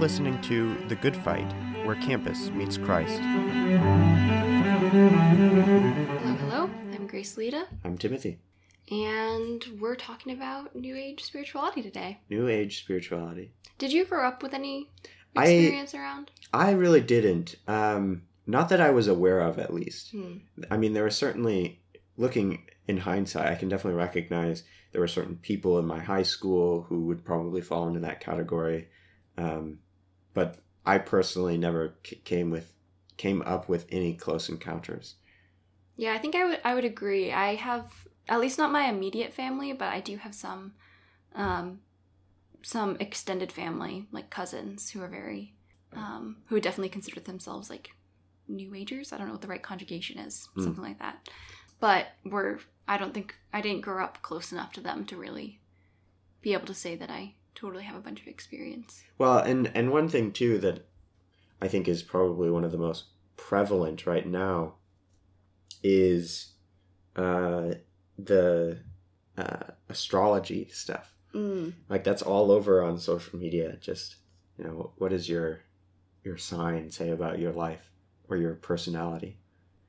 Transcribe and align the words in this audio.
listening 0.00 0.40
to 0.40 0.74
The 0.88 0.96
Good 0.96 1.14
Fight, 1.14 1.52
where 1.84 1.94
campus 1.96 2.48
meets 2.50 2.78
Christ. 2.78 3.20
Hello, 4.80 6.34
hello. 6.36 6.70
I'm 6.94 7.06
Grace-Elleda, 7.06 7.66
I'm 7.84 7.98
Timothy. 7.98 8.38
and 8.90 9.62
we're 9.78 9.94
talking 9.94 10.32
about 10.32 10.74
New 10.74 10.96
Age 10.96 11.22
spirituality 11.22 11.82
today. 11.82 12.18
New 12.30 12.48
Age 12.48 12.82
spirituality. 12.82 13.52
Did 13.78 13.92
you 13.92 14.04
grow 14.06 14.26
up 14.26 14.42
with 14.42 14.54
any 14.54 14.90
I- 15.36 15.46
experience 15.46 15.94
around? 15.94 16.30
I 16.52 16.70
really 16.72 17.02
didn't. 17.02 17.56
Um, 17.68 18.22
not 18.46 18.70
that 18.70 18.80
I 18.80 18.90
was 18.90 19.06
aware 19.06 19.40
of, 19.40 19.58
at 19.58 19.72
least. 19.74 20.12
Hmm. 20.12 20.38
I 20.70 20.76
mean, 20.78 20.94
there 20.94 21.04
were 21.04 21.10
certainly, 21.10 21.82
looking 22.16 22.64
in 22.88 22.96
hindsight, 22.96 23.46
I 23.46 23.54
can 23.54 23.68
definitely 23.68 23.98
recognize 23.98 24.64
there 24.92 25.00
were 25.02 25.08
certain 25.08 25.36
people 25.36 25.78
in 25.78 25.84
my 25.86 26.00
high 26.00 26.22
school 26.24 26.82
who 26.88 27.04
would 27.06 27.22
probably 27.24 27.60
fall 27.60 27.86
into 27.86 28.00
that 28.00 28.20
category. 28.20 28.88
Um, 29.38 29.78
but 30.34 30.58
I 30.86 30.98
personally 30.98 31.58
never 31.58 31.94
c- 32.04 32.16
came 32.24 32.50
with 32.50 32.72
came 33.16 33.42
up 33.42 33.68
with 33.68 33.86
any 33.90 34.14
close 34.14 34.48
encounters. 34.48 35.16
Yeah, 35.96 36.14
I 36.14 36.18
think 36.18 36.34
I 36.34 36.44
would 36.44 36.60
I 36.64 36.74
would 36.74 36.84
agree. 36.84 37.32
I 37.32 37.54
have 37.56 37.92
at 38.28 38.40
least 38.40 38.58
not 38.58 38.72
my 38.72 38.86
immediate 38.88 39.32
family, 39.34 39.72
but 39.72 39.88
I 39.88 40.00
do 40.00 40.16
have 40.16 40.34
some 40.34 40.72
um 41.34 41.80
some 42.62 42.96
extended 43.00 43.52
family, 43.52 44.06
like 44.12 44.30
cousins 44.30 44.90
who 44.90 45.02
are 45.02 45.08
very 45.08 45.54
um 45.94 46.38
who 46.46 46.56
would 46.56 46.62
definitely 46.62 46.88
consider 46.90 47.20
themselves 47.20 47.70
like 47.70 47.90
new 48.48 48.74
agers. 48.74 49.12
I 49.12 49.18
don't 49.18 49.26
know 49.26 49.32
what 49.34 49.42
the 49.42 49.48
right 49.48 49.62
conjugation 49.62 50.18
is, 50.18 50.48
Hmm. 50.54 50.64
something 50.64 50.82
like 50.82 50.98
that. 50.98 51.28
But 51.80 52.08
we're 52.24 52.58
I 52.88 52.98
don't 52.98 53.14
think 53.14 53.36
I 53.52 53.60
didn't 53.60 53.82
grow 53.82 54.02
up 54.02 54.22
close 54.22 54.52
enough 54.52 54.72
to 54.74 54.80
them 54.80 55.04
to 55.06 55.16
really 55.16 55.60
be 56.42 56.52
able 56.54 56.66
to 56.66 56.74
say 56.74 56.96
that 56.96 57.10
I 57.10 57.34
totally 57.54 57.84
have 57.84 57.96
a 57.96 58.00
bunch 58.00 58.20
of 58.20 58.28
experience. 58.28 59.02
Well, 59.18 59.38
and 59.38 59.70
and 59.74 59.90
one 59.90 60.08
thing 60.08 60.32
too 60.32 60.58
that 60.58 60.86
I 61.60 61.68
think 61.68 61.88
is 61.88 62.02
probably 62.02 62.50
one 62.50 62.64
of 62.64 62.72
the 62.72 62.78
most 62.78 63.04
prevalent 63.36 64.06
right 64.06 64.26
now 64.26 64.74
is 65.82 66.52
uh, 67.16 67.74
the 68.18 68.78
uh, 69.36 69.64
astrology 69.88 70.68
stuff. 70.72 71.14
Mm. 71.34 71.72
Like 71.88 72.04
that's 72.04 72.22
all 72.22 72.50
over 72.50 72.82
on 72.82 72.98
social 72.98 73.38
media. 73.38 73.76
Just 73.80 74.16
you 74.58 74.64
know, 74.64 74.92
what 74.96 75.10
does 75.10 75.28
your 75.28 75.60
your 76.24 76.36
sign 76.36 76.90
say 76.90 77.10
about 77.10 77.38
your 77.38 77.52
life 77.52 77.90
or 78.28 78.36
your 78.36 78.54
personality? 78.54 79.38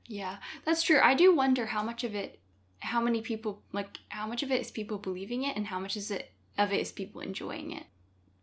Yeah, 0.06 0.38
that's 0.64 0.82
true. 0.82 1.00
I 1.02 1.14
do 1.14 1.34
wonder 1.34 1.66
how 1.66 1.82
much 1.82 2.04
of 2.04 2.14
it, 2.14 2.40
how 2.80 3.00
many 3.00 3.22
people, 3.22 3.62
like, 3.72 3.98
how 4.08 4.26
much 4.26 4.42
of 4.42 4.50
it 4.50 4.60
is 4.60 4.70
people 4.70 4.98
believing 4.98 5.44
it 5.44 5.56
and 5.56 5.66
how 5.66 5.78
much 5.78 5.96
is 5.96 6.10
it 6.10 6.31
of 6.58 6.72
it 6.72 6.80
is 6.80 6.92
people 6.92 7.20
enjoying 7.20 7.72
it. 7.72 7.84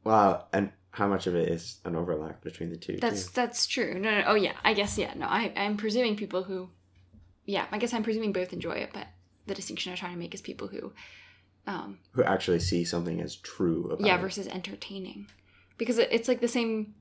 Well, 0.04 0.48
and 0.54 0.72
how 0.92 1.08
much 1.08 1.28
of 1.28 1.36
it 1.36 1.50
is 1.50 1.80
an 1.86 1.96
overlap 1.96 2.42
between 2.42 2.70
the 2.70 2.78
two? 2.78 2.98
That's 2.98 3.26
too. 3.26 3.32
that's 3.36 3.68
true. 3.68 3.94
No, 4.00 4.12
no, 4.12 4.24
oh 4.28 4.36
yeah, 4.36 4.54
I 4.64 4.74
guess 4.74 4.98
yeah. 4.98 5.14
No, 5.16 5.26
I 5.26 5.54
I'm 5.56 5.78
presuming 5.78 6.16
people 6.16 6.44
who, 6.44 6.70
yeah, 7.46 7.66
I 7.72 7.78
guess 7.78 7.94
I'm 7.94 8.04
presuming 8.04 8.34
both 8.34 8.54
enjoy 8.54 8.74
it, 8.74 8.92
but 8.94 9.08
the 9.46 9.56
distinction 9.56 9.92
I'm 9.92 9.98
trying 9.98 10.14
to 10.14 10.20
make 10.20 10.34
is 10.34 10.42
people 10.42 10.68
who, 10.68 10.94
um, 11.68 12.00
who 12.12 12.24
actually 12.24 12.60
see 12.60 12.86
something 12.86 13.22
as 13.22 13.36
true 13.36 13.92
about 13.92 14.06
yeah, 14.06 14.18
it. 14.18 14.22
versus 14.22 14.48
entertaining, 14.48 15.28
because 15.78 15.98
it, 15.98 16.10
it's 16.12 16.28
like 16.28 16.42
the 16.42 16.48
same. 16.48 16.96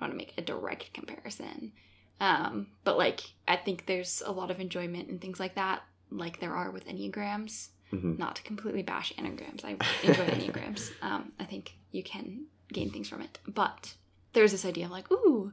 I 0.00 0.06
don't 0.06 0.10
want 0.10 0.12
to 0.12 0.26
make 0.26 0.34
a 0.36 0.42
direct 0.42 0.92
comparison, 0.92 1.72
um, 2.20 2.68
but 2.84 2.98
like 2.98 3.20
I 3.48 3.56
think 3.56 3.86
there's 3.86 4.22
a 4.24 4.32
lot 4.32 4.50
of 4.50 4.60
enjoyment 4.60 5.08
and 5.08 5.20
things 5.20 5.40
like 5.40 5.56
that, 5.56 5.82
like 6.10 6.40
there 6.40 6.54
are 6.54 6.70
with 6.70 6.86
enneagrams. 6.86 7.68
Mhm. 7.94 8.18
Not 8.18 8.36
to 8.36 8.42
completely 8.42 8.82
bash 8.82 9.12
enneagrams, 9.18 9.64
I 9.64 9.70
enjoy 10.02 10.26
enneagrams. 10.26 10.90
Um, 11.02 11.32
I 11.38 11.44
think 11.44 11.76
you 11.92 12.02
can 12.02 12.46
gain 12.72 12.90
things 12.90 13.08
from 13.08 13.20
it, 13.22 13.38
but 13.46 13.94
there's 14.32 14.52
this 14.52 14.64
idea 14.64 14.86
of 14.86 14.90
like, 14.90 15.10
ooh, 15.12 15.52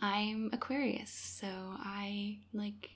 I'm 0.00 0.50
Aquarius, 0.52 1.10
so 1.10 1.46
I 1.48 2.38
like 2.52 2.90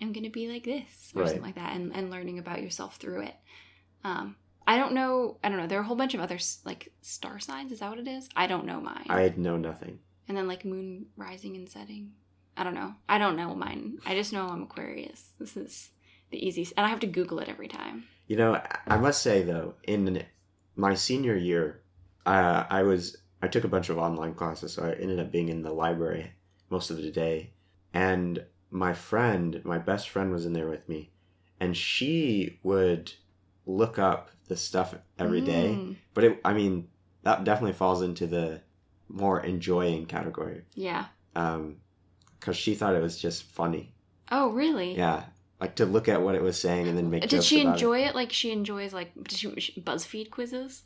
am 0.00 0.12
gonna 0.12 0.30
be 0.30 0.48
like 0.48 0.64
this 0.64 1.12
or 1.14 1.22
Right. 1.22 1.28
something 1.28 1.42
like 1.44 1.54
that, 1.56 1.74
and 1.76 1.94
and 1.94 2.10
learning 2.10 2.38
about 2.38 2.62
yourself 2.62 2.96
through 2.96 3.22
it. 3.22 3.34
Um, 4.04 4.36
I 4.66 4.76
don't 4.76 4.92
know. 4.94 5.38
I 5.42 5.48
don't 5.48 5.58
know. 5.58 5.66
There 5.66 5.78
are 5.78 5.82
a 5.82 5.86
whole 5.86 5.96
bunch 5.96 6.14
of 6.14 6.20
other 6.20 6.38
like 6.64 6.92
star 7.02 7.38
signs. 7.40 7.72
Is 7.72 7.80
that 7.80 7.90
what 7.90 7.98
it 7.98 8.08
is? 8.08 8.28
I 8.36 8.46
don't 8.46 8.64
know 8.66 8.80
mine. 8.80 9.06
I 9.08 9.32
know 9.36 9.56
nothing. 9.56 9.98
and 10.28 10.36
then 10.36 10.46
like 10.46 10.64
moon 10.64 11.06
rising 11.16 11.56
and 11.56 11.68
setting. 11.68 12.12
I 12.56 12.62
don't 12.64 12.74
know. 12.74 12.94
I 13.08 13.18
don't 13.18 13.36
know 13.36 13.54
mine. 13.54 13.98
I 14.06 14.14
just 14.14 14.32
know 14.32 14.46
I'm 14.48 14.62
Aquarius. 14.62 15.30
This 15.40 15.56
is 15.56 15.90
the 16.30 16.38
easiest, 16.46 16.72
and 16.76 16.86
I 16.86 16.88
have 16.88 17.00
to 17.00 17.06
Google 17.08 17.40
it 17.40 17.48
every 17.48 17.66
time. 17.68 18.04
You 18.30 18.36
know, 18.36 18.54
I- 18.86 18.96
must 18.96 19.22
say 19.22 19.42
though, 19.42 19.74
in 19.82 20.24
my 20.76 20.94
senior 20.94 21.34
year, 21.34 21.82
uh, 22.24 22.64
I 22.70 22.84
was 22.84 23.16
I 23.42 23.48
took 23.48 23.64
a 23.64 23.68
bunch 23.74 23.88
of 23.88 23.98
online 23.98 24.34
classes, 24.34 24.74
so 24.74 24.84
I 24.84 24.92
ended 24.92 25.18
up 25.18 25.32
being 25.32 25.48
in 25.48 25.62
the 25.62 25.72
library 25.72 26.30
most 26.68 26.90
of 26.90 26.98
the 26.98 27.10
day. 27.10 27.54
And 27.92 28.46
my 28.70 28.92
friend, 28.94 29.60
my 29.64 29.78
best 29.78 30.10
friend, 30.10 30.30
was 30.30 30.46
in 30.46 30.52
there 30.52 30.68
with 30.68 30.88
me, 30.88 31.10
and 31.58 31.76
she 31.76 32.60
would 32.62 33.12
look 33.66 33.98
up 33.98 34.30
the 34.46 34.56
stuff 34.56 34.94
every 35.18 35.40
day. 35.40 35.80
Mm, 35.80 35.96
But 36.14 36.22
it, 36.24 36.40
I 36.44 36.52
mean, 36.52 36.88
that 37.24 37.42
definitely 37.42 37.72
falls 37.72 38.00
into 38.00 38.28
the 38.28 38.60
more 39.08 39.40
enjoying 39.44 40.06
category, 40.06 40.62
Yeah. 40.76 41.06
Um, 41.34 41.78
because 42.38 42.56
she 42.56 42.76
thought 42.76 42.94
it 42.94 43.02
was 43.02 43.18
just 43.20 43.42
funny. 43.42 43.92
Oh, 44.30 44.50
really? 44.50 44.94
Yeah, 44.96 45.24
like 45.60 45.74
to 45.76 45.86
look 45.86 46.08
at 46.08 46.22
what 46.22 46.34
it 46.34 46.42
was 46.42 46.60
saying 46.60 46.88
and 46.88 46.96
then 46.96 47.10
make. 47.10 47.28
Did 47.28 47.44
she 47.44 47.60
about 47.60 47.70
it. 47.70 47.72
enjoy 47.74 48.04
it? 48.06 48.14
Like 48.14 48.32
she 48.32 48.50
enjoys 48.52 48.92
like 48.92 49.12
did 49.14 49.32
she, 49.38 49.60
she- 49.60 49.80
BuzzFeed 49.80 50.30
quizzes? 50.30 50.82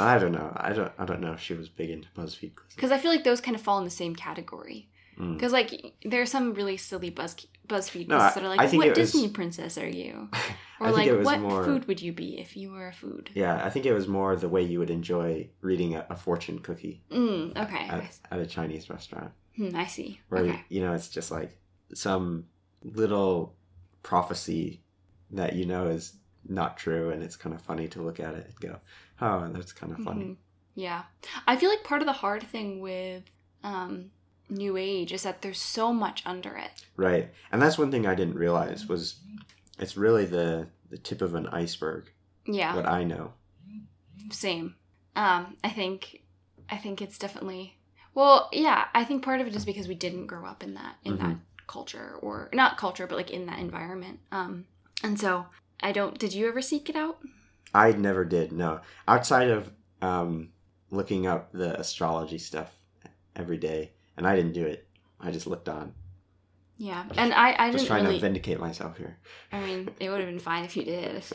I 0.00 0.18
don't 0.18 0.32
know. 0.32 0.52
I 0.56 0.72
don't. 0.72 0.92
I 0.98 1.04
don't 1.04 1.20
know 1.20 1.32
if 1.32 1.40
she 1.40 1.54
was 1.54 1.68
big 1.68 1.90
into 1.90 2.08
BuzzFeed 2.16 2.56
quizzes. 2.56 2.74
Because 2.74 2.90
I 2.90 2.98
feel 2.98 3.10
like 3.12 3.22
those 3.24 3.40
kind 3.40 3.54
of 3.54 3.60
fall 3.62 3.78
in 3.78 3.84
the 3.84 3.90
same 3.90 4.16
category. 4.16 4.88
Mm. 5.18 5.34
Because 5.34 5.52
like 5.52 5.94
there 6.04 6.20
are 6.22 6.26
some 6.26 6.54
really 6.54 6.76
silly 6.76 7.10
Buzz 7.10 7.36
BuzzFeed 7.68 8.06
quizzes 8.08 8.10
I- 8.10 8.32
that 8.34 8.42
are 8.42 8.48
like, 8.48 8.72
"What 8.72 8.86
it 8.88 8.98
was- 8.98 9.12
Disney 9.12 9.28
princess 9.28 9.78
are 9.78 9.88
you?" 9.88 10.28
Or 10.82 10.90
like, 10.92 11.10
"What 11.22 11.40
more- 11.40 11.62
food 11.62 11.86
would 11.88 12.00
you 12.00 12.10
be 12.10 12.40
if 12.40 12.56
you 12.56 12.72
were 12.72 12.88
a 12.88 12.92
food?" 12.94 13.28
Yeah, 13.34 13.62
I 13.62 13.68
think 13.68 13.84
it 13.84 13.92
was 13.92 14.08
more 14.08 14.34
the 14.34 14.48
way 14.48 14.62
you 14.62 14.78
would 14.78 14.88
enjoy 14.88 15.50
reading 15.60 15.94
a, 15.94 16.06
a 16.08 16.16
fortune 16.16 16.58
cookie 16.60 17.02
Mm, 17.12 17.54
okay. 17.64 17.86
at, 17.86 18.18
at 18.32 18.40
a 18.40 18.46
Chinese 18.46 18.88
restaurant, 18.88 19.30
Hmm, 19.56 19.76
I 19.76 19.84
see. 19.86 20.20
where 20.30 20.42
okay. 20.44 20.64
you 20.70 20.80
know 20.80 20.94
it's 20.94 21.08
just 21.08 21.30
like 21.30 21.58
some 21.92 22.46
little 22.82 23.54
prophecy 24.02 24.80
that 25.30 25.54
you 25.54 25.66
know 25.66 25.86
is 25.86 26.14
not 26.48 26.76
true, 26.76 27.10
and 27.10 27.22
it's 27.22 27.36
kind 27.36 27.54
of 27.54 27.60
funny 27.62 27.86
to 27.88 28.02
look 28.02 28.20
at 28.20 28.34
it 28.34 28.46
and 28.46 28.60
go, 28.60 28.80
"Oh, 29.20 29.48
that's 29.52 29.72
kind 29.72 29.92
of 29.92 29.98
funny." 30.00 30.24
Mhm. 30.24 30.36
Yeah. 30.74 31.02
I 31.46 31.56
feel 31.56 31.68
like 31.68 31.84
part 31.84 32.00
of 32.00 32.06
the 32.06 32.12
hard 32.12 32.42
thing 32.44 32.80
with 32.80 33.24
um, 33.62 34.10
New 34.48 34.76
Age 34.76 35.12
is 35.12 35.22
that 35.24 35.42
there's 35.42 35.60
so 35.60 35.92
much 35.92 36.22
under 36.24 36.56
it. 36.56 36.86
Right, 36.96 37.30
and 37.52 37.60
that's 37.60 37.78
one 37.78 37.90
thing 37.90 38.06
I 38.06 38.14
didn't 38.14 38.34
realize 38.34 38.86
was 38.86 39.16
it's 39.78 39.96
really 39.96 40.24
the 40.24 40.68
the 40.90 40.98
tip 40.98 41.22
of 41.22 41.34
an 41.34 41.46
iceberg. 41.48 42.10
Yeah. 42.46 42.74
What 42.74 42.86
I 42.86 43.04
know. 43.04 43.34
Same. 44.30 44.74
Um, 45.16 45.56
I 45.62 45.70
think 45.70 46.22
I 46.68 46.76
think 46.76 47.02
it's 47.02 47.18
definitely 47.18 47.76
well, 48.14 48.48
yeah, 48.52 48.86
I 48.92 49.04
think 49.04 49.22
part 49.24 49.40
of 49.40 49.46
it 49.46 49.54
is 49.54 49.64
because 49.64 49.86
we 49.86 49.94
didn't 49.94 50.26
grow 50.26 50.44
up 50.44 50.62
in 50.64 50.74
that 50.74 50.96
in 51.04 51.16
that 51.18 51.36
culture 51.70 52.16
or 52.20 52.50
not 52.52 52.76
culture, 52.76 53.06
but 53.06 53.16
like 53.16 53.30
in 53.30 53.46
that 53.46 53.60
environment. 53.60 54.18
Um, 54.32 54.66
and 55.04 55.18
so 55.18 55.46
I 55.80 55.92
don't 55.92 56.18
did 56.18 56.34
you 56.34 56.48
ever 56.48 56.60
seek 56.60 56.90
it 56.90 56.96
out? 56.96 57.18
I 57.72 57.92
never 57.92 58.24
did. 58.24 58.52
No, 58.52 58.80
outside 59.06 59.48
of 59.48 59.70
um, 60.02 60.50
looking 60.90 61.26
up 61.26 61.52
the 61.52 61.78
astrology 61.78 62.38
stuff 62.38 62.74
every 63.36 63.56
day, 63.56 63.92
and 64.16 64.26
I 64.26 64.34
didn't 64.34 64.52
do 64.52 64.66
it. 64.66 64.88
I 65.20 65.30
just 65.30 65.46
looked 65.46 65.68
on. 65.68 65.94
Yeah. 66.76 67.04
And 67.16 67.32
I 67.32 67.54
I 67.56 67.66
Just 67.70 67.84
didn't 67.84 67.88
trying 67.88 68.04
really 68.04 68.16
to 68.16 68.22
vindicate 68.22 68.58
myself 68.58 68.96
here. 68.96 69.18
I 69.52 69.60
mean, 69.60 69.90
it 70.00 70.10
would 70.10 70.20
have 70.20 70.28
been 70.28 70.38
fine 70.40 70.64
if 70.64 70.76
you 70.76 70.84
did. 70.84 71.16
If 71.16 71.32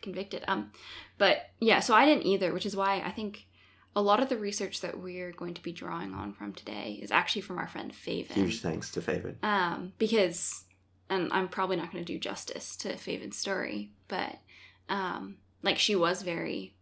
convicted. 0.00 0.44
Um, 0.46 0.70
but 1.16 1.50
yeah, 1.60 1.80
so 1.80 1.94
I 1.94 2.04
didn't 2.04 2.26
either, 2.26 2.52
which 2.52 2.66
is 2.66 2.76
why 2.76 3.02
I 3.04 3.10
think 3.10 3.46
a 3.96 4.02
lot 4.02 4.20
of 4.22 4.28
the 4.28 4.36
research 4.36 4.80
that 4.82 4.98
we're 5.00 5.32
going 5.32 5.54
to 5.54 5.62
be 5.62 5.72
drawing 5.72 6.14
on 6.14 6.32
from 6.32 6.52
today 6.52 6.98
is 7.02 7.10
actually 7.10 7.42
from 7.42 7.58
our 7.58 7.66
friend 7.68 7.92
Faven. 7.92 8.32
Huge 8.32 8.60
thanks 8.60 8.90
to 8.92 9.00
Faven. 9.00 9.36
Um, 9.42 9.92
because, 9.98 10.64
and 11.10 11.32
I'm 11.32 11.48
probably 11.48 11.76
not 11.76 11.90
going 11.92 12.04
to 12.04 12.12
do 12.12 12.18
justice 12.18 12.76
to 12.76 12.90
Faven's 12.94 13.36
story, 13.36 13.90
but 14.08 14.36
um, 14.88 15.36
like 15.62 15.78
she 15.78 15.96
was 15.96 16.22
very, 16.22 16.74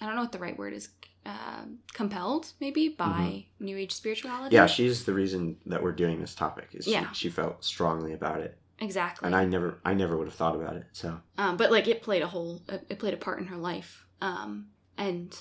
I 0.00 0.06
don't 0.06 0.14
know 0.14 0.22
what 0.22 0.32
the 0.32 0.38
right 0.38 0.56
word 0.58 0.72
is, 0.72 0.88
um 1.24 1.78
compelled 1.92 2.50
maybe 2.60 2.88
by 2.88 3.44
New 3.60 3.76
Age 3.76 3.92
spirituality. 3.92 4.46
Mm-hmm. 4.46 4.54
Yeah, 4.56 4.66
she's 4.66 5.04
the 5.04 5.12
reason 5.14 5.56
that 5.66 5.80
we're 5.80 5.92
doing 5.92 6.20
this 6.20 6.34
topic. 6.34 6.70
Is 6.72 6.88
Yeah. 6.88 7.12
she, 7.12 7.28
she 7.28 7.30
felt 7.30 7.62
strongly 7.64 8.12
about 8.12 8.40
it, 8.40 8.58
exactly. 8.80 9.26
and 9.26 9.36
I 9.36 9.44
never, 9.44 9.78
I 9.84 9.94
never 9.94 10.16
would 10.16 10.26
have 10.26 10.34
thought 10.34 10.56
about 10.56 10.74
it. 10.74 10.86
So 10.92 11.20
um, 11.38 11.56
but 11.56 11.70
like 11.70 11.86
it 11.86 12.02
played 12.02 12.22
a 12.22 12.26
whole 12.26 12.62
it 12.68 12.86
it 12.88 12.98
played 12.98 13.14
a 13.14 13.18
part 13.18 13.38
in 13.38 13.46
her 13.46 13.56
life 13.56 14.04
um, 14.20 14.66
and 14.98 15.32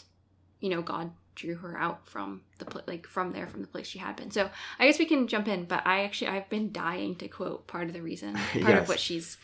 you 0.62 0.70
know 0.70 0.82
god 0.82 1.12
drew 1.36 1.56
her 1.56 1.78
out 1.78 2.08
from 2.08 2.42
the 2.60 2.66
pl- 2.66 2.82
like 2.88 3.06
from 3.08 3.32
there 3.32 3.48
from 3.48 3.62
the 3.62 3.68
place 3.68 3.88
she 3.88 4.00
had 4.00 4.16
been 4.16 4.32
so 4.32 4.50
i 4.80 4.86
guess 4.86 5.00
we 5.00 5.06
can 5.06 5.28
jump 5.28 5.48
in 5.48 5.66
but 5.66 5.86
i 5.86 6.04
actually 6.04 6.28
i've 6.28 6.48
been 6.50 6.72
dying 6.72 7.16
to 7.16 7.28
quote 7.28 7.68
part 7.68 7.88
of 7.88 7.94
the 7.94 8.02
reason 8.02 8.34
part 8.54 8.56
Yes. 8.56 8.82
of 8.84 8.88
what 8.90 9.00
she's 9.00 9.38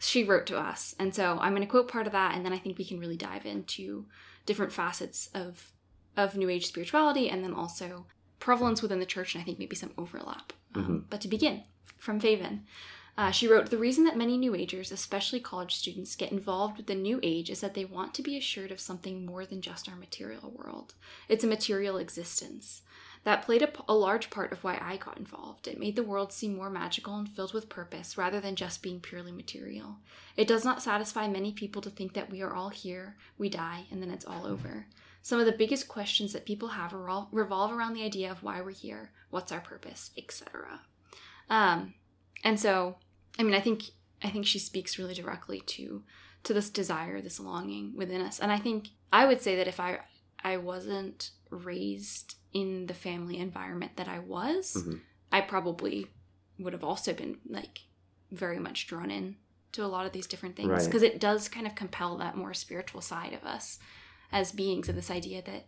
she 0.00 0.22
wrote 0.24 0.46
to 0.46 0.58
us 0.58 0.94
and 0.98 1.14
so 1.14 1.38
i'm 1.40 1.52
going 1.52 1.62
to 1.66 1.70
quote 1.70 1.88
part 1.88 2.06
of 2.06 2.12
that 2.12 2.34
and 2.36 2.44
then 2.44 2.52
i 2.52 2.58
think 2.58 2.78
we 2.78 2.84
can 2.84 3.00
really 3.00 3.16
dive 3.16 3.44
into 3.46 4.06
different 4.46 4.72
facets 4.72 5.28
of 5.34 5.72
of 6.16 6.36
New 6.36 6.48
Age 6.48 6.66
spirituality 6.66 7.28
and 7.30 7.44
then 7.44 7.54
also 7.54 8.06
prevalence 8.40 8.82
within 8.82 8.98
the 8.98 9.06
church, 9.06 9.34
and 9.36 9.42
I 9.42 9.44
think 9.44 9.60
maybe 9.60 9.76
some 9.76 9.92
overlap. 9.96 10.52
Um, 10.74 10.84
Mhm. 10.84 11.04
But 11.10 11.20
to 11.20 11.28
begin, 11.28 11.62
from 11.96 12.20
Faven. 12.20 12.62
Uh, 13.18 13.32
she 13.32 13.48
wrote, 13.48 13.68
The 13.68 13.76
reason 13.76 14.04
that 14.04 14.16
many 14.16 14.38
New 14.38 14.54
Agers, 14.54 14.92
especially 14.92 15.40
college 15.40 15.74
students, 15.74 16.14
get 16.14 16.30
involved 16.30 16.76
with 16.76 16.86
the 16.86 16.94
New 16.94 17.18
Age 17.20 17.50
is 17.50 17.60
that 17.60 17.74
they 17.74 17.84
want 17.84 18.14
to 18.14 18.22
be 18.22 18.36
assured 18.36 18.70
of 18.70 18.78
something 18.78 19.26
more 19.26 19.44
than 19.44 19.60
just 19.60 19.88
our 19.88 19.96
material 19.96 20.54
world. 20.54 20.94
It's 21.28 21.42
a 21.42 21.48
material 21.48 21.96
existence. 21.98 22.82
That 23.24 23.42
played 23.42 23.68
a, 23.88 23.92
large 23.92 24.30
part 24.30 24.52
of 24.52 24.62
why 24.62 24.78
I 24.80 24.98
got 24.98 25.18
involved. 25.18 25.66
It 25.66 25.80
made 25.80 25.96
the 25.96 26.04
world 26.04 26.32
seem 26.32 26.54
more 26.54 26.70
magical 26.70 27.16
and 27.16 27.28
filled 27.28 27.52
with 27.52 27.68
purpose 27.68 28.16
rather 28.16 28.38
than 28.38 28.54
just 28.54 28.84
being 28.84 29.00
purely 29.00 29.32
material. 29.32 29.96
It 30.36 30.46
does 30.46 30.64
not 30.64 30.80
satisfy 30.80 31.26
many 31.26 31.50
people 31.50 31.82
to 31.82 31.90
think 31.90 32.14
that 32.14 32.30
we 32.30 32.40
are 32.40 32.54
all 32.54 32.68
here, 32.68 33.16
we 33.36 33.48
die, 33.48 33.86
and 33.90 34.00
then 34.00 34.12
it's 34.12 34.24
all 34.26 34.46
over. 34.46 34.86
Some 35.22 35.40
of 35.40 35.46
the 35.46 35.52
biggest 35.52 35.88
questions 35.88 36.32
that 36.34 36.46
people 36.46 36.68
have 36.68 36.92
revol- 36.92 37.26
revolve 37.32 37.72
around 37.72 37.94
the 37.94 38.04
idea 38.04 38.30
of 38.30 38.44
why 38.44 38.60
we're 38.60 38.70
here, 38.70 39.10
what's 39.30 39.50
our 39.50 39.60
purpose, 39.60 40.12
etc. 40.16 40.82
Um, 41.50 41.94
and 42.44 42.60
so, 42.60 42.96
I 43.38 43.42
mean, 43.42 43.54
I 43.54 43.60
think 43.60 43.84
I 44.22 44.30
think 44.30 44.46
she 44.46 44.58
speaks 44.58 44.98
really 44.98 45.14
directly 45.14 45.60
to 45.60 46.02
to 46.44 46.54
this 46.54 46.70
desire, 46.70 47.20
this 47.20 47.40
longing 47.40 47.94
within 47.96 48.20
us. 48.20 48.38
And 48.40 48.50
I 48.52 48.58
think 48.58 48.88
I 49.12 49.26
would 49.26 49.40
say 49.42 49.56
that 49.56 49.68
if 49.68 49.80
I 49.80 50.00
I 50.42 50.56
wasn't 50.56 51.30
raised 51.50 52.36
in 52.52 52.86
the 52.86 52.94
family 52.94 53.38
environment 53.38 53.92
that 53.96 54.08
I 54.08 54.18
was, 54.18 54.74
Mhm. 54.76 55.00
I 55.32 55.40
probably 55.42 56.06
would 56.58 56.72
have 56.72 56.84
also 56.84 57.12
been 57.12 57.38
like 57.48 57.80
very 58.30 58.58
much 58.58 58.86
drawn 58.86 59.10
in 59.10 59.36
to 59.72 59.84
a 59.84 59.86
lot 59.86 60.06
of 60.06 60.12
these 60.12 60.26
different 60.26 60.56
things 60.56 60.68
Right. 60.70 60.84
because 60.84 61.02
it 61.02 61.20
does 61.20 61.48
kind 61.48 61.66
of 61.66 61.74
compel 61.74 62.16
that 62.18 62.36
more 62.36 62.54
spiritual 62.54 63.00
side 63.00 63.32
of 63.32 63.44
us 63.44 63.78
as 64.32 64.52
beings 64.52 64.88
of 64.88 64.94
this 64.94 65.10
idea 65.10 65.42
that 65.42 65.66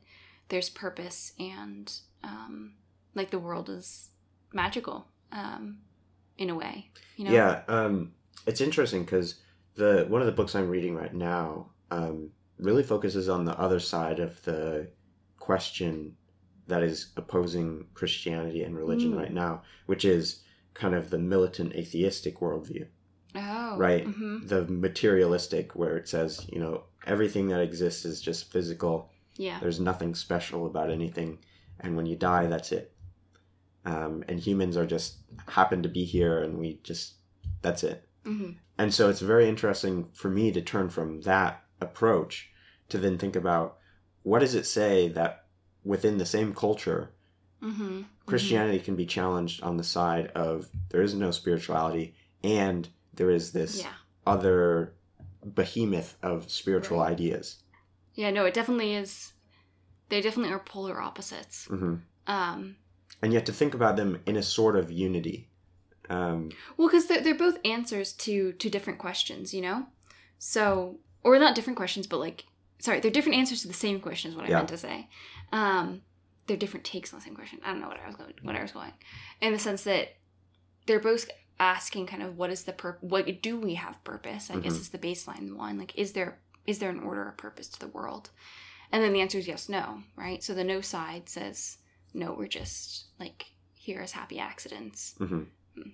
there's 0.48 0.70
purpose 0.70 1.32
and 1.38 1.92
um, 2.22 2.74
like 3.14 3.30
the 3.30 3.38
world 3.38 3.68
is 3.70 4.10
magical 4.52 5.06
um, 5.32 5.80
in 6.40 6.50
a 6.50 6.54
way 6.56 6.90
you 7.16 7.24
know 7.24 7.30
Yeah, 7.32 7.62
um, 7.68 8.12
it's 8.48 8.60
interesting 8.60 9.04
because 9.04 9.28
the 9.76 10.06
one 10.08 10.20
of 10.22 10.26
the 10.26 10.32
books 10.40 10.54
I'm 10.56 10.68
reading 10.68 10.94
right 10.96 11.14
now 11.14 11.70
um, 11.92 12.30
really 12.58 12.82
focuses 12.82 13.28
on 13.28 13.44
the 13.44 13.56
other 13.58 13.78
side 13.80 14.18
of 14.18 14.42
the 14.42 14.88
question 15.38 16.16
that 16.66 16.82
is 16.82 17.12
opposing 17.16 17.86
Christianity 17.94 18.62
and 18.62 18.76
religion 18.76 19.12
Mm. 19.12 19.18
right 19.18 19.32
now, 19.32 19.62
which 19.86 20.04
is 20.04 20.42
kind 20.74 20.94
of 20.94 21.10
the 21.10 21.18
militant 21.18 21.74
atheistic 21.74 22.38
worldview, 22.40 22.86
oh 23.34 23.76
Right. 23.76 24.04
hmm 24.06 24.46
the 24.46 24.64
materialistic, 24.66 25.74
where 25.76 25.96
it 25.96 26.08
says 26.08 26.46
you 26.52 26.60
know 26.60 26.84
everything 27.06 27.48
that 27.48 27.60
exists 27.60 28.04
is 28.04 28.20
just 28.20 28.50
physical. 28.52 29.10
yeah 29.36 29.58
There's 29.60 29.80
nothing 29.80 30.14
special 30.14 30.66
about 30.66 30.90
anything, 30.90 31.38
and 31.80 31.96
when 31.96 32.06
you 32.06 32.16
die, 32.16 32.46
that's 32.46 32.72
it. 32.72 32.92
Um, 33.84 34.24
and 34.28 34.38
humans 34.38 34.76
are 34.76 34.86
just 34.86 35.16
happen 35.48 35.82
to 35.82 35.88
be 35.88 36.04
here, 36.04 36.42
and 36.42 36.58
we 36.58 36.80
just 36.82 37.14
that's 37.62 37.82
it. 37.84 38.06
hmm 38.24 38.50
And 38.78 38.92
so 38.92 39.08
it's 39.08 39.20
very 39.20 39.48
interesting 39.48 40.04
for 40.12 40.28
me 40.30 40.52
to 40.52 40.60
turn 40.62 40.88
from 40.90 41.20
that 41.22 41.64
approach 41.80 42.50
to 42.90 42.98
then 42.98 43.16
think 43.18 43.36
about 43.36 43.78
what 44.22 44.40
does 44.40 44.54
it 44.54 44.66
say 44.66 45.08
that 45.08 45.46
within 45.84 46.18
the 46.18 46.26
same 46.26 46.54
culture, 46.54 47.10
hmm 47.60 48.02
Christianity 48.26 48.78
can 48.78 48.96
be 48.96 49.06
challenged 49.06 49.62
on 49.62 49.76
the 49.76 49.84
side 49.84 50.28
of 50.34 50.68
there 50.90 51.02
is 51.02 51.14
no 51.14 51.30
spirituality 51.30 52.14
and 52.44 52.88
there 53.14 53.30
is 53.30 53.50
this 53.52 53.80
yeah 53.82 53.92
other 54.26 54.94
behemoth 55.44 56.16
of 56.22 56.50
spiritual 56.50 56.98
Right. 57.00 57.12
ideas. 57.12 57.62
yeah 58.14 58.30
no 58.30 58.44
it 58.44 58.54
definitely 58.54 58.94
is 58.94 59.32
they 60.10 60.20
definitely 60.20 60.52
are 60.52 60.60
polar 60.60 61.00
opposites 61.00 61.64
hmm 61.66 61.96
um 62.26 62.76
And 63.22 63.32
yet 63.32 63.46
to 63.46 63.52
think 63.52 63.74
about 63.74 63.96
them 63.96 64.20
in 64.26 64.36
a 64.36 64.42
sort 64.42 64.76
of 64.76 64.90
unity. 64.90 65.48
Um, 66.08 66.50
Well, 66.76 66.88
because 66.88 67.06
they're, 67.06 67.20
they're 67.20 67.34
both 67.34 67.58
answers 67.64 68.12
to 68.14 68.52
to 68.52 68.70
different 68.70 68.98
questions, 68.98 69.52
you 69.54 69.60
know. 69.60 69.86
So, 70.38 70.98
or 71.22 71.38
not 71.38 71.54
different 71.54 71.76
questions, 71.76 72.06
but 72.06 72.18
like, 72.18 72.44
sorry, 72.78 73.00
they're 73.00 73.10
different 73.10 73.38
answers 73.38 73.62
to 73.62 73.68
the 73.68 73.74
same 73.74 74.00
question. 74.00 74.30
Is 74.30 74.36
what 74.36 74.46
I 74.46 74.48
Yeah. 74.48 74.56
meant 74.56 74.68
to 74.70 74.78
say. 74.78 75.08
Um, 75.52 76.02
they're 76.46 76.56
different 76.56 76.84
takes 76.84 77.12
on 77.12 77.20
the 77.20 77.24
same 77.24 77.34
question. 77.36 77.60
I 77.64 77.70
don't 77.70 77.80
know 77.80 77.88
what 77.88 78.00
I 78.02 78.06
was 78.06 78.16
going, 78.16 78.32
what 78.42 78.56
I 78.56 78.62
was 78.62 78.72
going, 78.72 78.92
in 79.40 79.52
the 79.52 79.58
sense 79.58 79.84
that 79.84 80.16
they're 80.86 80.98
both 80.98 81.28
asking 81.60 82.06
kind 82.06 82.22
of 82.22 82.36
what 82.38 82.50
is 82.50 82.64
the 82.64 82.72
pur- 82.72 82.98
what 83.02 83.42
do 83.42 83.60
we 83.60 83.74
have 83.74 84.02
purpose? 84.02 84.50
I 84.50 84.56
guess 84.58 84.72
Mhm. 84.72 84.80
is 84.80 84.88
the 84.88 84.98
baseline 84.98 85.54
one. 85.56 85.78
Like, 85.78 85.96
is 85.96 86.12
there 86.14 86.40
is 86.66 86.78
there 86.78 86.90
an 86.90 87.00
order 87.00 87.26
or 87.28 87.32
purpose 87.32 87.68
to 87.68 87.78
the 87.80 87.88
world? 87.88 88.30
And 88.92 89.02
then 89.04 89.12
the 89.12 89.20
answer 89.20 89.38
is 89.38 89.46
yes, 89.46 89.68
no, 89.68 90.02
right? 90.16 90.42
So 90.42 90.54
the 90.54 90.64
no 90.64 90.80
side 90.80 91.28
says 91.28 91.78
no, 92.14 92.34
we're 92.36 92.48
just 92.48 93.06
like 93.18 93.46
here 93.74 94.00
as 94.00 94.12
happy 94.12 94.38
accidents 94.38 95.14
mhm. 95.18 95.46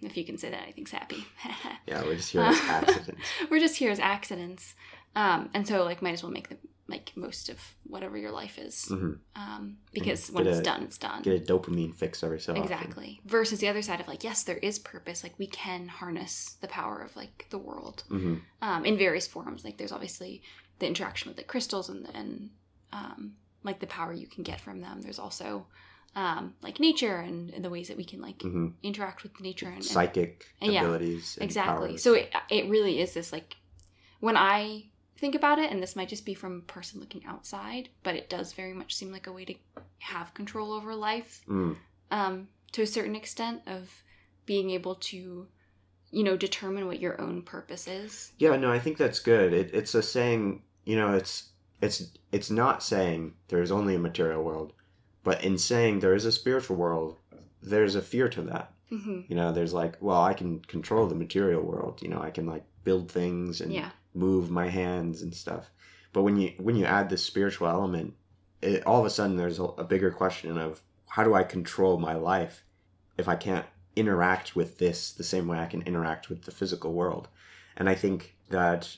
if 0.02 0.16
you 0.16 0.24
can 0.24 0.36
say 0.38 0.50
that 0.50 0.62
anything's 0.62 0.90
happy. 0.90 1.24
Yeah, 1.86 2.02
we're 2.02 2.16
just 2.16 2.32
here 2.32 2.42
as 2.42 2.58
accidents. 2.68 3.22
We're 3.50 3.60
just 3.60 3.76
here 3.76 3.90
as 3.92 4.00
accidents, 4.00 4.74
um, 5.14 5.50
and 5.54 5.66
so 5.66 5.84
like 5.84 6.02
might 6.02 6.12
as 6.14 6.22
well 6.22 6.32
make 6.32 6.48
the 6.48 6.56
like 6.88 7.12
most 7.16 7.48
of 7.48 7.58
whatever 7.84 8.16
your 8.16 8.30
life 8.30 8.58
is, 8.58 8.86
Mhm. 8.90 9.18
um, 9.34 9.78
because 9.92 10.30
when 10.30 10.46
it's 10.46 10.58
a- 10.58 10.62
done, 10.62 10.82
it's 10.84 10.98
done. 10.98 11.22
Get 11.22 11.42
a 11.42 11.44
dopamine 11.52 11.92
fix 11.94 12.22
every 12.22 12.38
so 12.40 12.52
often. 12.52 12.62
Exactly. 12.62 13.20
Versus 13.24 13.58
the 13.58 13.66
other 13.69 13.82
side 13.82 14.00
of 14.00 14.06
like, 14.06 14.22
yes, 14.22 14.44
there 14.44 14.58
is 14.58 14.78
purpose. 14.78 15.24
Like 15.24 15.36
we 15.36 15.48
can 15.48 15.88
harness 15.88 16.56
the 16.60 16.69
power 16.69 17.00
of 17.00 17.16
like 17.16 17.46
the 17.50 17.58
world 17.58 18.04
hmm 18.08 18.36
um, 18.62 18.84
in 18.84 18.96
various 18.96 19.26
forms. 19.26 19.64
Like 19.64 19.78
there's 19.78 19.92
obviously 19.92 20.42
the 20.78 20.86
interaction 20.86 21.28
with 21.28 21.36
the 21.36 21.44
crystals 21.44 21.88
and 21.88 22.08
and 22.14 22.50
um, 22.92 23.32
like 23.64 23.80
the 23.80 23.86
power 23.88 24.12
you 24.12 24.28
can 24.28 24.44
get 24.44 24.60
from 24.60 24.80
them. 24.80 25.02
There's 25.02 25.19
also 25.19 25.66
um, 26.16 26.54
like 26.62 26.80
nature 26.80 27.16
and, 27.18 27.50
and 27.50 27.64
the 27.64 27.70
ways 27.70 27.88
that 27.88 27.96
we 27.96 28.04
can 28.04 28.20
like 28.20 28.42
hmm 28.42 28.68
interact 28.82 29.22
with 29.22 29.38
nature 29.40 29.66
and, 29.66 29.76
and 29.76 29.84
Psychic 29.84 30.44
Yeah, 30.60 30.82
abilities. 30.82 31.36
and 31.40 31.44
exactly 31.44 31.88
powers. 31.90 32.02
so 32.02 32.14
it, 32.14 32.32
it 32.50 32.68
really 32.68 33.00
is 33.00 33.14
this 33.14 33.32
like 33.32 33.56
when 34.20 34.36
i 34.36 34.84
think 35.18 35.34
about 35.34 35.58
it 35.58 35.70
and 35.70 35.82
this 35.82 35.96
might 35.96 36.08
just 36.08 36.24
be 36.26 36.34
from 36.34 36.58
a 36.58 36.72
person 36.72 37.00
looking 37.00 37.24
outside 37.26 37.88
but 38.02 38.14
it 38.14 38.28
does 38.30 38.52
very 38.52 38.72
much 38.74 38.94
seem 38.94 39.10
like 39.12 39.26
a 39.26 39.32
way 39.32 39.44
to 39.44 39.54
have 39.98 40.34
control 40.34 40.72
over 40.72 40.94
life 40.94 41.42
Mm, 41.48 41.76
um, 42.10 42.48
to 42.72 42.82
a 42.82 42.86
certain 42.86 43.16
extent 43.16 43.62
of 43.66 43.90
being 44.46 44.70
able 44.70 44.94
to 44.96 45.46
you 46.10 46.22
know 46.24 46.36
determine 46.36 46.86
what 46.86 47.00
your 47.00 47.20
own 47.20 47.42
purpose 47.42 47.88
is 47.88 48.32
Yeah, 48.38 48.56
no, 48.56 48.70
I 48.70 48.78
think 48.78 48.96
that's 48.98 49.19
good. 49.19 49.52
It, 49.52 49.70
it's 49.74 49.94
a 49.94 50.02
saying, 50.02 50.62
you 50.84 50.96
know, 50.96 51.14
it's 51.14 51.50
it's 51.82 52.12
it's 52.31 52.50
not 52.50 52.82
saying 52.82 53.34
there's 53.48 53.70
only 53.72 53.94
a 53.96 53.98
material 53.98 54.43
world, 54.44 54.72
but 55.26 55.42
in 55.42 55.58
saying 55.58 55.98
there 55.98 56.14
is 56.14 56.24
a 56.24 56.30
spiritual 56.40 56.76
world, 56.76 57.16
there's 57.60 57.96
a 57.96 58.00
fear 58.12 58.28
to 58.28 58.42
that. 58.42 58.66
hmm 58.88 59.20
You 59.28 59.34
know, 59.34 59.50
there's 59.52 59.74
like, 59.82 59.94
well, 60.00 60.22
I 60.30 60.34
can 60.40 60.60
control 60.74 61.04
the 61.08 61.22
material 61.24 61.62
world. 61.70 61.94
You 62.02 62.10
know, 62.12 62.22
I 62.28 62.30
can 62.36 62.46
like 62.54 62.64
build 62.84 63.10
things 63.10 63.60
and 63.60 63.72
yeah 63.72 63.90
move 64.14 64.50
my 64.50 64.68
hands 64.80 65.22
and 65.22 65.34
stuff. 65.34 65.64
But 66.12 66.22
when 66.22 66.36
you 66.40 66.52
when 66.66 66.76
you 66.76 66.84
add 66.86 67.08
this 67.08 67.24
spiritual 67.32 67.68
element, 67.68 68.14
it, 68.62 68.86
all 68.86 69.00
of 69.00 69.06
a 69.06 69.10
sudden 69.10 69.36
there's 69.36 69.58
a, 69.58 69.64
a 69.64 69.84
bigger 69.84 70.12
question 70.22 70.56
of 70.66 70.80
how 71.14 71.24
do 71.24 71.34
I 71.34 71.42
control 71.56 71.98
my 71.98 72.14
life 72.14 72.64
if 73.18 73.26
I 73.28 73.36
can't 73.36 73.66
interact 73.96 74.54
with 74.54 74.78
this 74.78 75.12
the 75.12 75.24
same 75.32 75.46
way 75.48 75.58
I 75.58 75.66
can 75.72 75.82
interact 75.82 76.28
with 76.30 76.42
the 76.42 76.56
physical 76.60 76.92
world. 76.92 77.28
And 77.76 77.88
I 77.88 77.94
think 77.94 78.36
that 78.50 78.96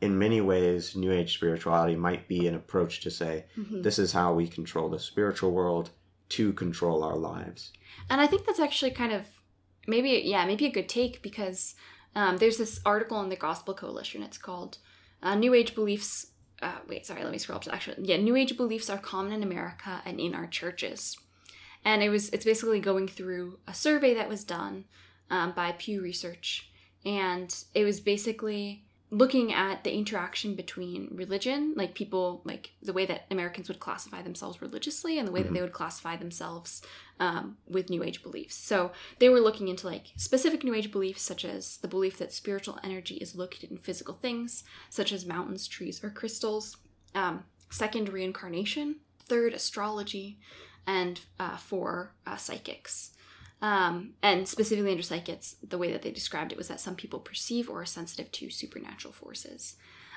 in 0.00 0.18
many 0.18 0.40
ways, 0.40 0.94
New 0.94 1.12
Age 1.12 1.34
spirituality 1.34 1.96
might 1.96 2.28
be 2.28 2.46
an 2.46 2.54
approach 2.54 3.00
to 3.00 3.10
say 3.10 3.44
hmm 3.54 3.82
this 3.82 3.98
is 3.98 4.12
how 4.12 4.34
we 4.34 4.46
control 4.46 4.88
the 4.88 4.98
spiritual 4.98 5.52
world 5.52 5.90
to 6.30 6.52
control 6.52 7.02
our 7.02 7.16
lives. 7.16 7.72
And 8.10 8.20
I 8.20 8.26
think 8.26 8.44
that's 8.44 8.60
actually 8.60 8.90
kind 8.92 9.12
of 9.12 9.24
maybe 9.86 10.10
yeah 10.24 10.44
maybe 10.44 10.66
a 10.66 10.70
good 10.70 10.88
take 10.88 11.22
because 11.22 11.74
um, 12.14 12.38
there's 12.38 12.58
this 12.58 12.80
article 12.84 13.20
in 13.22 13.28
the 13.28 13.36
Gospel 13.36 13.74
Coalition. 13.74 14.22
It's 14.22 14.38
called 14.38 14.78
uh, 15.22 15.34
"New 15.34 15.54
Age 15.54 15.74
Beliefs." 15.74 16.28
Uh, 16.60 16.78
wait, 16.88 17.06
sorry, 17.06 17.22
let 17.22 17.30
me 17.30 17.38
scroll 17.38 17.56
up 17.56 17.62
to 17.62 17.74
actually. 17.74 18.04
Yeah, 18.04 18.16
New 18.16 18.34
Age 18.36 18.56
beliefs 18.56 18.90
are 18.90 18.98
common 18.98 19.32
in 19.32 19.42
America 19.42 20.02
and 20.04 20.18
in 20.18 20.34
our 20.34 20.46
churches, 20.46 21.16
and 21.84 22.02
it 22.02 22.10
was 22.10 22.30
it's 22.30 22.44
basically 22.44 22.80
going 22.80 23.08
through 23.08 23.58
a 23.66 23.74
survey 23.74 24.14
that 24.14 24.28
was 24.28 24.44
done 24.44 24.84
um, 25.30 25.52
by 25.52 25.72
Pew 25.72 26.02
Research, 26.02 26.70
and 27.04 27.54
it 27.74 27.84
was 27.84 28.00
basically 28.00 28.84
looking 29.10 29.52
at 29.54 29.84
the 29.84 29.92
interaction 29.94 30.54
between 30.54 31.08
religion, 31.12 31.72
like 31.76 31.94
people, 31.94 32.42
like 32.44 32.72
the 32.82 32.92
way 32.92 33.06
that 33.06 33.24
Americans 33.30 33.68
would 33.68 33.80
classify 33.80 34.20
themselves 34.20 34.60
religiously, 34.60 35.18
and 35.18 35.26
the 35.26 35.32
way 35.32 35.42
that 35.42 35.50
Mhm. 35.50 35.54
they 35.54 35.62
would 35.62 35.72
classify 35.72 36.16
themselves 36.16 36.82
um, 37.20 37.56
with 37.66 37.90
New 37.90 38.04
Age 38.04 38.22
beliefs. 38.22 38.54
So 38.54 38.92
they 39.18 39.28
were 39.28 39.40
looking 39.40 39.66
into 39.66 39.86
like 39.86 40.12
specific 40.16 40.62
New 40.62 40.74
Age 40.74 40.92
beliefs, 40.92 41.22
such 41.22 41.44
as 41.44 41.78
the 41.78 41.88
belief 41.88 42.16
that 42.18 42.32
spiritual 42.32 42.78
energy 42.84 43.16
is 43.16 43.34
located 43.34 43.70
in 43.72 43.78
physical 43.78 44.14
things, 44.14 44.62
such 44.88 45.10
as 45.10 45.26
mountains, 45.26 45.66
trees, 45.66 46.04
or 46.04 46.10
crystals. 46.10 46.76
Um, 47.14 47.44
second, 47.70 48.10
reincarnation. 48.10 49.00
Third, 49.24 49.52
astrology, 49.52 50.38
and 50.86 51.20
uh, 51.40 51.56
four, 51.56 52.14
uh, 52.26 52.36
psychics. 52.36 53.10
Um, 53.60 54.14
and 54.22 54.46
specifically 54.46 54.90
under 54.92 55.02
psychics, 55.02 55.56
the 55.66 55.78
way 55.78 55.90
that 55.92 56.02
they 56.02 56.10
described 56.12 56.52
it 56.52 56.58
was 56.58 56.68
that 56.68 56.80
some 56.80 56.94
people 56.94 57.18
perceive 57.18 57.68
or 57.68 57.82
are 57.82 57.86
sensitive 57.86 58.30
to 58.32 58.50
supernatural 58.50 59.12
forces. 59.12 59.76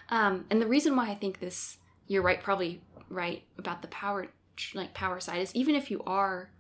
Um, 0.10 0.46
and 0.50 0.62
the 0.62 0.68
reason 0.68 0.96
why 0.96 1.10
I 1.10 1.16
think 1.16 1.40
this, 1.40 1.78
you're 2.08 2.22
right, 2.22 2.42
probably 2.44 2.82
right 3.10 3.44
about 3.58 3.82
the 3.82 3.88
power 3.88 4.28
like 4.76 4.94
power 4.94 5.20
side 5.20 5.42
is 5.42 5.56
even 5.56 5.74
if 5.74 5.90
you 5.90 6.04
are 6.06 6.52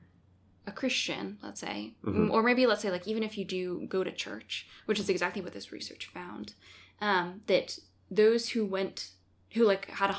a 0.65 0.71
Christian, 0.71 1.37
let's 1.43 1.59
say, 1.59 1.93
Mhm. 2.03 2.31
or 2.31 2.41
maybe 2.41 2.65
let's 2.65 2.81
say 2.81 2.89
like 2.89 3.07
even 3.07 3.21
if 3.21 3.37
you 3.37 3.45
do 3.45 3.85
go 3.87 4.03
to 4.03 4.11
church, 4.11 4.65
which 4.85 4.99
is 4.99 5.09
exactly 5.09 5.41
what 5.41 5.53
this 5.53 5.71
research 5.71 6.07
found, 6.07 6.53
um, 6.99 7.41
that 7.47 7.77
those 8.09 8.49
who 8.49 8.65
went, 8.65 9.11
who 9.53 9.65
like 9.65 9.85
had 9.89 10.09
a 10.09 10.13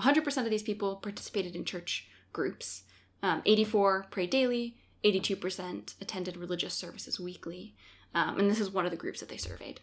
hundred 0.00 0.24
percent 0.24 0.46
of 0.46 0.50
these 0.50 0.62
people 0.62 0.96
participated 0.96 1.54
in 1.54 1.64
church 1.64 2.08
groups. 2.32 2.82
Um, 3.22 3.42
Eighty-four 3.46 4.06
prayed 4.10 4.30
daily. 4.30 4.76
Eighty-two 5.04 5.36
percent 5.36 5.94
attended 6.00 6.36
religious 6.36 6.74
services 6.74 7.18
weekly, 7.18 7.74
um, 8.14 8.38
and 8.38 8.50
this 8.50 8.60
is 8.60 8.70
one 8.70 8.84
of 8.84 8.90
the 8.90 8.96
groups 8.96 9.20
that 9.20 9.28
they 9.28 9.36
surveyed. 9.36 9.80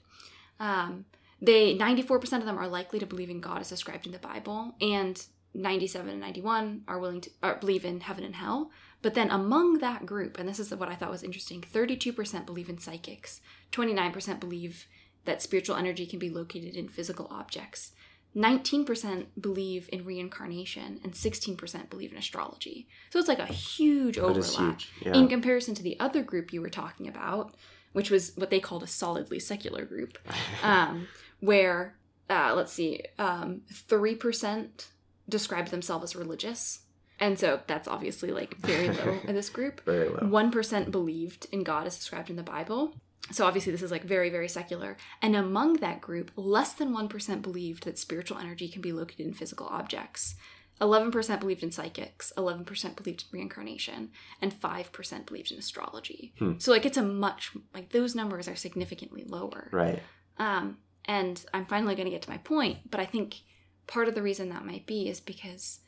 Um, 0.60 1.06
they 1.42 1.76
94% 1.76 2.40
of 2.40 2.46
them 2.46 2.58
are 2.58 2.68
likely 2.68 3.00
to 3.00 3.06
believe 3.06 3.30
in 3.30 3.40
God 3.40 3.62
as 3.62 3.70
described 3.70 4.06
in 4.06 4.12
the 4.12 4.20
Bible, 4.20 4.76
and 4.82 5.22
97 5.54 6.10
and 6.10 6.20
91 6.20 6.84
are 6.88 7.00
willing 7.00 7.22
to 7.22 7.30
or 7.42 7.56
believe 7.56 7.86
in 7.86 8.02
heaven 8.02 8.24
and 8.24 8.36
hell. 8.36 8.72
But 9.02 9.14
then 9.14 9.30
among 9.30 9.80
that 9.80 10.06
group, 10.06 10.38
and 10.38 10.48
this 10.48 10.60
is 10.60 10.74
what 10.74 10.90
I 10.90 10.96
thought 10.96 11.10
was 11.10 11.24
interesting, 11.24 11.62
32% 11.62 12.46
believe 12.46 12.70
in 12.70 12.78
psychics, 12.78 13.42
29% 13.72 14.40
believe 14.40 14.88
that 15.26 15.42
spiritual 15.42 15.78
energy 15.78 16.06
can 16.06 16.20
be 16.20 16.30
located 16.30 16.76
in 16.76 16.90
physical 16.90 17.28
objects. 17.32 17.94
19% 18.36 19.26
believe 19.40 19.90
in 19.92 20.06
reincarnation 20.06 21.00
and 21.04 21.14
16% 21.14 21.90
believe 21.90 22.12
in 22.12 22.18
astrology. 22.18 22.88
So 23.10 23.20
it's 23.20 23.28
like 23.28 23.40
a 23.40 23.46
huge 23.46 24.18
overlap 24.18 24.80
huge. 24.82 24.92
Yeah. 25.02 25.16
in 25.16 25.28
comparison 25.28 25.74
to 25.76 25.84
the 25.84 26.00
other 26.00 26.22
group 26.22 26.54
you 26.54 26.62
were 26.62 26.70
talking 26.70 27.08
about, 27.08 27.56
which 27.94 28.12
was 28.12 28.34
what 28.36 28.52
they 28.52 28.60
called 28.60 28.84
a 28.84 28.88
solidly 28.88 29.40
secular 29.40 29.84
group, 29.84 30.18
um, 30.64 31.08
where 31.40 31.96
uh, 32.30 32.54
let's 32.56 32.72
see, 32.72 33.02
um, 33.18 33.62
three 33.74 34.16
percent 34.16 34.90
described 35.28 35.72
themselves 35.72 36.04
as 36.04 36.16
religious, 36.16 36.82
and 37.20 37.40
so 37.40 37.62
that's 37.66 37.88
obviously 37.88 38.32
like 38.32 38.56
very 38.58 38.90
low 38.90 39.20
in 39.28 39.34
this 39.34 39.50
group. 39.50 39.84
Very 39.86 40.10
low. 40.10 40.28
One 40.28 40.52
percent 40.52 40.92
believed 40.92 41.48
in 41.52 41.64
God 41.64 41.88
as 41.88 41.98
described 41.98 42.30
in 42.30 42.36
the 42.36 42.44
Bible. 42.44 42.94
So 43.32 43.46
obviously 43.46 43.72
this 43.72 43.82
is 43.82 43.92
like 43.92 44.04
very 44.04 44.30
very 44.30 44.48
secular. 44.48 44.98
And 45.22 45.36
among 45.36 45.74
that 45.76 46.02
group, 46.02 46.32
less 46.36 46.74
than 46.74 46.94
1% 46.94 47.42
believed 47.42 47.84
that 47.84 48.00
spiritual 48.00 48.38
energy 48.38 48.68
can 48.68 48.82
be 48.82 48.92
located 48.92 49.26
in 49.28 49.34
physical 49.34 49.68
objects. 49.68 50.36
11% 50.82 51.40
believed 51.42 51.62
in 51.62 51.72
psychics, 51.72 52.32
11% 52.38 52.96
believed 52.96 53.24
in 53.24 53.38
reincarnation, 53.38 54.12
and 54.42 54.58
5% 54.58 55.26
believed 55.26 55.52
in 55.52 55.60
astrology. 55.60 56.34
Hmm. 56.40 56.54
So 56.58 56.72
like 56.72 56.86
it's 56.86 56.98
a 56.98 57.04
much 57.04 57.52
like 57.74 57.90
those 57.90 58.16
numbers 58.16 58.48
are 58.48 58.56
significantly 58.56 59.26
lower. 59.28 59.70
Right. 59.74 60.02
Um, 60.38 60.78
and 61.06 61.44
I'm 61.54 61.66
finally 61.66 61.96
going 61.96 62.06
to 62.06 62.12
get 62.12 62.22
to 62.24 62.30
my 62.30 62.38
point, 62.38 62.90
but 62.90 63.00
I 63.00 63.06
think 63.06 63.42
part 63.88 64.08
of 64.08 64.16
the 64.16 64.22
reason 64.22 64.50
that 64.50 64.66
might 64.66 64.86
be 64.86 65.10
is 65.10 65.20
because 65.20 65.82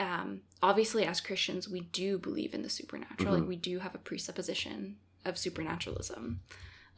um, 0.00 0.40
obviously, 0.62 1.04
as 1.04 1.20
Christians, 1.20 1.68
we 1.68 1.80
do 1.80 2.18
believe 2.18 2.54
in 2.54 2.62
the 2.62 2.70
supernatural. 2.70 3.34
Mhm. 3.34 3.40
Like, 3.40 3.48
we 3.48 3.56
do 3.56 3.78
have 3.78 3.94
a 3.94 3.98
presupposition 3.98 4.96
of 5.24 5.38
supernaturalism. 5.38 6.40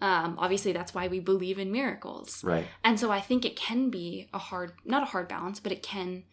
Um, 0.01 0.37
obviously, 0.39 0.73
that's 0.73 0.93
why 0.95 1.09
we 1.09 1.21
believe 1.21 1.59
in 1.59 1.73
miracles. 1.73 2.43
Right. 2.45 2.67
And 2.83 2.99
so 3.01 3.11
I 3.11 3.21
think 3.21 3.45
it 3.45 3.57
can 3.57 3.91
be 3.91 4.29
a 4.35 4.39
hard, 4.39 4.73
not 4.85 5.03
a 5.03 5.07
hard 5.07 5.29
balance, 5.29 5.61
but 5.61 5.73
it 5.73 5.83
can 5.83 6.25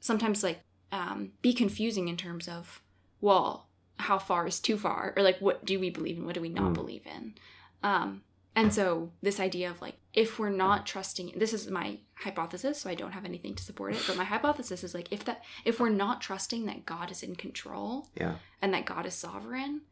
sometimes 0.00 0.42
like 0.42 0.60
um, 0.92 1.32
be 1.42 1.52
confusing 1.54 2.08
in 2.08 2.16
terms 2.16 2.48
of, 2.48 2.82
well, 3.20 3.68
how 3.98 4.18
far 4.18 4.46
is 4.46 4.60
too 4.60 4.76
far? 4.76 5.14
Or 5.16 5.22
like, 5.22 5.38
what 5.40 5.64
do 5.64 5.80
we 5.80 5.90
believe 5.90 6.18
in? 6.18 6.26
What 6.26 6.34
do 6.34 6.40
we 6.40 6.48
not 6.50 6.72
Mm. 6.72 6.74
believe 6.74 7.06
in? 7.06 7.34
Um, 7.82 8.22
and 8.54 8.72
so 8.72 9.12
this 9.22 9.38
idea 9.40 9.70
of 9.70 9.80
like, 9.82 9.96
if 10.14 10.38
we're 10.38 10.48
not 10.50 10.86
trusting, 10.86 11.32
this 11.36 11.52
is 11.52 11.70
my 11.70 11.98
hypothesis, 12.14 12.80
so 12.80 12.90
I 12.90 12.94
don't 12.94 13.12
have 13.12 13.24
anything 13.24 13.54
to 13.54 13.62
support 13.62 13.94
it, 13.94 14.02
but 14.06 14.16
my 14.16 14.24
hypothesis 14.34 14.82
is 14.84 14.94
like, 14.94 15.08
if 15.10 15.24
that, 15.24 15.42
if 15.64 15.78
we're 15.80 15.88
not 15.90 16.20
trusting 16.20 16.66
that 16.66 16.84
God 16.86 17.10
is 17.10 17.22
in 17.22 17.36
control 17.36 18.08
Yeah. 18.14 18.36
and 18.60 18.72
that 18.74 18.86
God 18.86 19.06
is 19.06 19.14
sovereign, 19.14 19.82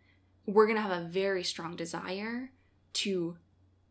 we're 0.46 0.66
going 0.66 0.76
to 0.76 0.82
have 0.82 1.02
a 1.04 1.08
very 1.08 1.44
strong 1.44 1.76
desire 1.76 2.50
to 2.94 3.36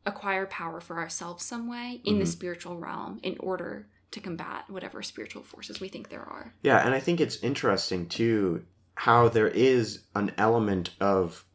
acquire 0.06 0.46
power 0.46 0.82
for 0.82 0.98
ourselves 1.00 1.46
some 1.46 1.68
way 1.68 2.02
in 2.04 2.20
the 2.20 2.26
Mhm. 2.26 2.28
spiritual 2.28 2.78
realm 2.78 3.20
in 3.24 3.38
order 3.40 3.88
to 4.12 4.20
combat 4.20 4.70
whatever 4.70 5.02
spiritual 5.02 5.44
forces 5.44 5.80
we 5.80 5.88
think 5.88 6.10
there 6.10 6.22
are. 6.24 6.54
Yeah, 6.62 6.86
and 6.86 6.94
I 6.94 7.00
think 7.00 7.20
it's 7.22 7.38
interesting 7.38 8.08
too 8.08 8.66
how 8.96 9.30
there 9.30 9.48
is 9.48 10.04
an 10.14 10.32
element 10.38 10.92
of 11.00 11.46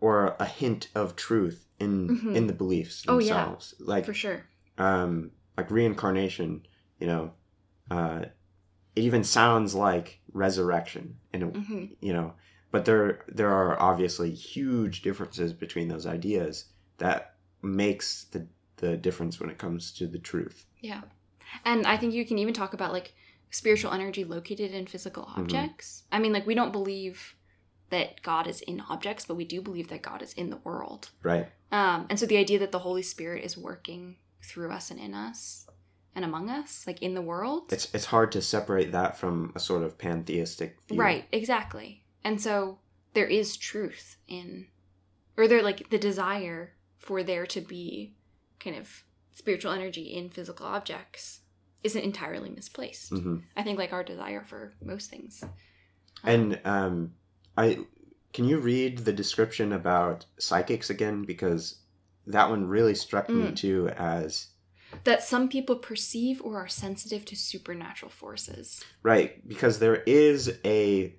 or 0.00 0.36
a 0.38 0.46
hint 0.46 0.88
of 0.94 1.16
truth 1.16 1.66
in 1.78 2.08
Mhm. 2.08 2.34
in 2.34 2.46
the 2.46 2.52
beliefs 2.52 3.02
themselves. 3.02 3.74
Oh, 3.78 3.84
yeah. 3.84 3.88
Like 3.94 4.04
For 4.06 4.14
sure. 4.14 4.46
um 4.78 5.32
like 5.56 5.70
reincarnation, 5.70 6.66
you 6.98 7.06
know, 7.06 7.34
uh 7.90 8.24
it 8.96 9.02
even 9.02 9.22
sounds 9.22 9.74
like 9.74 10.20
resurrection 10.32 11.18
in 11.32 11.42
a 11.42 11.46
hmm 11.46 11.84
you 12.00 12.12
know, 12.12 12.34
but 12.70 12.84
there 12.84 13.24
there 13.28 13.50
are 13.50 13.80
obviously 13.80 14.30
huge 14.32 15.02
differences 15.02 15.52
between 15.52 15.88
those 15.88 16.06
ideas 16.06 16.64
that 16.98 17.34
makes 17.62 18.24
the 18.24 18.46
the 18.76 18.96
difference 18.96 19.40
when 19.40 19.50
it 19.50 19.58
comes 19.58 19.90
to 19.92 20.06
the 20.06 20.18
truth. 20.18 20.66
Yeah. 20.80 21.02
And 21.64 21.86
I 21.86 21.96
think 21.96 22.14
you 22.14 22.24
can 22.24 22.38
even 22.38 22.54
talk 22.54 22.74
about 22.74 22.92
like 22.92 23.14
spiritual 23.50 23.92
energy 23.92 24.24
located 24.24 24.72
in 24.72 24.86
physical 24.86 25.24
Mm-hmm. 25.24 25.40
objects. 25.40 26.04
I 26.12 26.18
mean, 26.18 26.32
like, 26.32 26.46
we 26.46 26.54
don't 26.54 26.70
believe 26.72 27.34
that 27.90 28.22
God 28.22 28.46
is 28.46 28.60
in 28.60 28.82
objects, 28.88 29.24
but 29.24 29.36
we 29.36 29.44
do 29.44 29.60
believe 29.62 29.88
that 29.88 30.02
God 30.02 30.22
is 30.22 30.32
in 30.34 30.50
the 30.50 30.58
world. 30.58 31.10
Right. 31.22 31.48
Um, 31.72 32.06
and 32.10 32.20
so 32.20 32.26
the 32.26 32.36
idea 32.36 32.58
that 32.60 32.70
the 32.70 32.78
Holy 32.78 33.02
Spirit 33.02 33.44
is 33.44 33.56
working 33.56 34.16
through 34.44 34.70
us 34.70 34.90
and 34.90 35.00
in 35.00 35.14
us 35.14 35.66
and 36.14 36.24
among 36.24 36.50
us, 36.50 36.86
like 36.86 37.02
in 37.02 37.14
the 37.14 37.22
world. 37.22 37.72
It's 37.72 37.92
it's 37.94 38.04
hard 38.04 38.32
to 38.32 38.42
separate 38.42 38.92
that 38.92 39.16
from 39.16 39.52
a 39.56 39.60
sort 39.60 39.82
of 39.82 39.98
pantheistic 39.98 40.76
view. 40.86 41.00
Right, 41.00 41.24
exactly. 41.32 42.04
And 42.24 42.40
so 42.40 42.78
there 43.14 43.26
is 43.26 43.56
truth 43.56 44.16
in, 44.28 44.66
or 45.36 45.48
there 45.48 45.62
like 45.62 45.88
the 45.90 45.98
desire 45.98 46.74
for 46.98 47.22
there 47.22 47.46
to 47.46 47.60
be 47.60 48.14
kind 48.60 48.76
of 48.76 49.04
spiritual 49.32 49.72
energy 49.72 50.02
in 50.02 50.28
physical 50.30 50.66
objects 50.66 51.40
isn't 51.82 52.02
entirely 52.02 52.50
misplaced. 52.50 53.10
hmm 53.10 53.38
I 53.56 53.62
think 53.62 53.78
like 53.78 53.92
our 53.92 54.04
desire 54.04 54.44
for 54.44 54.72
most 54.84 55.10
things. 55.10 55.42
Um, 55.42 55.50
And 56.24 56.60
um, 56.64 57.12
I 57.56 57.78
can 58.32 58.44
you 58.44 58.58
read 58.58 58.98
the 58.98 59.12
description 59.12 59.72
about 59.72 60.26
psychics 60.38 60.90
again 60.90 61.22
because 61.24 61.78
that 62.26 62.50
one 62.50 62.66
really 62.66 62.94
struck 62.94 63.28
me 63.28 63.44
Mm. 63.50 63.56
too 63.56 63.88
as 63.96 64.48
that 65.04 65.22
some 65.22 65.48
people 65.48 65.76
perceive 65.76 66.40
or 66.42 66.58
are 66.58 66.68
sensitive 66.68 67.24
to 67.26 67.36
supernatural 67.36 68.10
forces. 68.10 68.82
right 69.02 69.46
because 69.48 69.78
there 69.78 70.02
is 70.06 70.58
a 70.64 71.14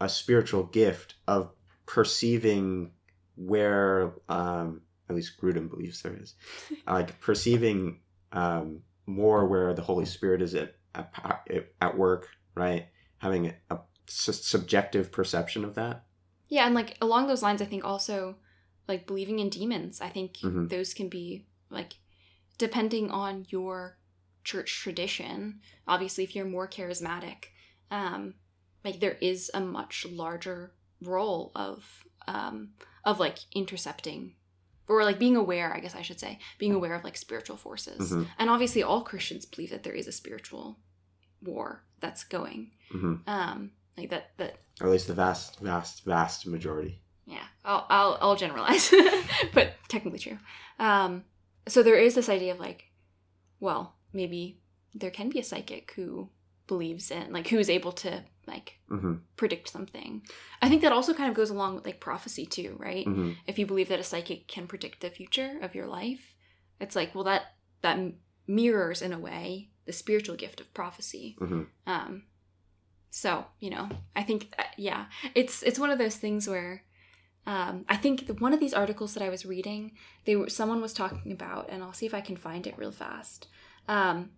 a 0.00 0.08
spiritual 0.08 0.62
gift 0.64 1.14
of 1.26 1.50
perceiving 1.86 2.92
where 3.36 4.14
um, 4.28 4.80
at 5.08 5.16
least 5.16 5.40
Grudem 5.40 5.68
believes 5.68 6.02
there 6.02 6.16
is 6.20 6.34
like 6.86 7.18
perceiving 7.20 8.00
um, 8.32 8.82
more 9.06 9.46
where 9.46 9.72
the 9.74 9.82
Holy 9.82 10.04
Spirit 10.04 10.42
is 10.42 10.54
at 10.54 10.74
at, 10.94 11.44
at 11.80 11.96
work 11.96 12.28
right 12.54 12.86
having 13.18 13.46
a, 13.48 13.54
a 13.70 13.78
su- 14.06 14.32
subjective 14.32 15.12
perception 15.12 15.64
of 15.64 15.74
that 15.74 16.04
Yeah, 16.48 16.66
and 16.66 16.74
like 16.74 16.96
along 17.00 17.26
those 17.26 17.42
lines, 17.42 17.60
I 17.62 17.66
think 17.66 17.84
also 17.84 18.36
like 18.88 19.06
believing 19.06 19.38
in 19.38 19.50
demons. 19.50 20.00
I 20.00 20.08
think 20.08 20.38
Mhm. 20.38 20.68
those 20.70 20.94
can 20.94 21.08
be 21.08 21.46
like 21.70 21.94
depending 22.56 23.10
on 23.10 23.46
your 23.50 23.98
church 24.44 24.80
tradition. 24.82 25.60
Obviously, 25.86 26.24
if 26.24 26.34
you're 26.34 26.46
more 26.46 26.66
charismatic, 26.68 27.46
um, 27.90 28.34
like 28.84 28.98
there 29.00 29.18
is 29.20 29.50
a 29.54 29.60
much 29.60 30.06
larger 30.10 30.72
role 31.02 31.52
of 31.54 32.04
um, 32.26 32.72
of 33.04 33.20
like 33.20 33.38
intercepting 33.54 34.34
or 34.88 35.04
like 35.04 35.18
being 35.18 35.36
aware. 35.36 35.72
I 35.74 35.80
guess 35.80 35.94
I 35.94 36.02
should 36.02 36.18
say 36.20 36.38
being 36.58 36.74
aware 36.74 36.94
of 36.94 37.04
like 37.04 37.16
spiritual 37.16 37.56
forces. 37.56 38.12
Mhm. 38.12 38.26
And 38.38 38.50
obviously, 38.50 38.82
all 38.82 39.02
Christians 39.02 39.46
believe 39.46 39.70
that 39.70 39.82
there 39.82 39.92
is 39.94 40.06
a 40.08 40.12
spiritual 40.12 40.78
war 41.42 41.84
that's 42.00 42.24
going. 42.24 42.70
hmm 42.90 43.16
Um, 43.26 43.70
like 43.96 44.10
that 44.10 44.30
that 44.38 44.58
or 44.80 44.86
at 44.86 44.92
least 44.92 45.08
the 45.08 45.14
vast 45.14 45.58
vast 45.60 46.04
vast 46.04 46.46
majority 46.46 47.00
yeah 47.26 47.42
i'll 47.64 47.84
i'll, 47.90 48.16
I'll 48.20 48.36
generalize 48.36 48.94
but 49.52 49.72
technically 49.88 50.20
true 50.20 50.38
um 50.78 51.24
so 51.66 51.82
there 51.82 51.96
is 51.98 52.14
this 52.14 52.28
idea 52.28 52.52
of 52.52 52.60
like 52.60 52.84
well 53.58 53.96
maybe 54.12 54.60
there 54.94 55.10
can 55.10 55.28
be 55.30 55.40
a 55.40 55.42
psychic 55.42 55.92
who 55.96 56.28
believes 56.68 57.10
in 57.10 57.32
like 57.32 57.48
who's 57.48 57.68
able 57.68 57.90
to 57.90 58.22
like 58.48 58.78
hmm 58.88 59.14
predict 59.36 59.68
something. 59.68 60.22
I 60.60 60.68
think 60.68 60.82
that 60.82 60.90
also 60.92 61.14
kind 61.14 61.30
of 61.30 61.36
goes 61.36 61.50
along 61.50 61.76
with 61.76 61.86
like 61.86 62.00
prophecy 62.00 62.44
too 62.46 62.76
right? 62.78 63.06
Hmm 63.06 63.32
if 63.46 63.58
you 63.58 63.66
believe 63.66 63.88
that 63.88 64.00
a 64.00 64.04
psychic 64.04 64.48
can 64.48 64.66
predict 64.66 65.00
the 65.00 65.10
future 65.10 65.58
of 65.62 65.74
your 65.74 65.86
life 65.86 66.34
it's 66.80 66.96
like 66.96 67.14
well 67.14 67.24
that 67.24 67.42
that 67.82 67.98
mirrors 68.46 69.02
in 69.02 69.12
a 69.12 69.18
way 69.18 69.70
the 69.84 69.92
spiritual 69.92 70.36
gift 70.36 70.60
of 70.60 70.74
prophecy. 70.74 71.36
Hmm 71.38 71.62
um 71.86 72.22
so 73.10 73.44
you 73.58 73.70
know 73.70 73.88
i 74.14 74.22
think 74.22 74.54
that, 74.56 74.74
yeah 74.76 75.06
it's 75.34 75.62
it's 75.62 75.78
one 75.78 75.90
of 75.90 75.98
those 75.98 76.16
things 76.16 76.46
where 76.46 76.82
um 77.46 77.84
i 77.88 77.96
think 77.96 78.26
the, 78.26 78.34
one 78.34 78.52
of 78.52 78.60
these 78.60 78.74
articles 78.74 79.14
that 79.14 79.22
i 79.22 79.28
was 79.28 79.46
reading 79.46 79.92
they 80.26 80.36
were 80.36 80.48
someone 80.48 80.80
was 80.80 80.92
talking 80.92 81.32
about 81.32 81.68
and 81.70 81.82
i'll 81.82 81.92
see 81.92 82.06
if 82.06 82.14
i 82.14 82.20
can 82.20 82.36
find 82.36 82.66
it 82.66 82.76
real 82.76 82.92
fast 82.92 83.48
um 83.88 84.30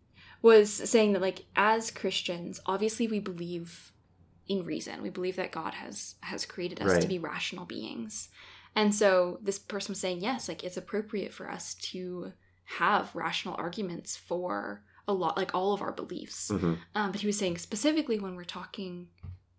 was 0.42 0.72
saying 0.72 1.12
that 1.12 1.22
like 1.22 1.44
as 1.56 1.90
christians 1.90 2.60
obviously 2.66 3.06
we 3.08 3.18
believe 3.18 3.92
in 4.50 4.64
reason. 4.64 5.00
We 5.00 5.10
believe 5.10 5.36
that 5.36 5.52
God 5.52 5.74
has 5.74 6.16
has 6.22 6.44
created 6.44 6.82
us 6.82 6.88
Right. 6.88 7.02
to 7.02 7.08
be 7.08 7.18
rational 7.20 7.64
beings. 7.64 8.28
And 8.74 8.94
so 8.94 9.38
this 9.42 9.58
person 9.58 9.92
was 9.92 10.00
saying, 10.00 10.20
yes, 10.20 10.48
like 10.48 10.64
it's 10.64 10.76
appropriate 10.76 11.32
for 11.32 11.50
us 11.50 11.74
to 11.92 12.32
have 12.64 13.14
rational 13.14 13.54
arguments 13.56 14.16
for 14.16 14.82
a 15.08 15.12
lot 15.12 15.36
like 15.36 15.54
all 15.54 15.72
of 15.72 15.82
our 15.82 15.92
beliefs. 15.92 16.50
hmm 16.50 16.74
Um, 16.94 17.12
but 17.12 17.20
he 17.20 17.26
was 17.26 17.38
saying 17.38 17.58
specifically 17.58 18.18
when 18.18 18.34
we're 18.36 18.44
talking 18.60 19.08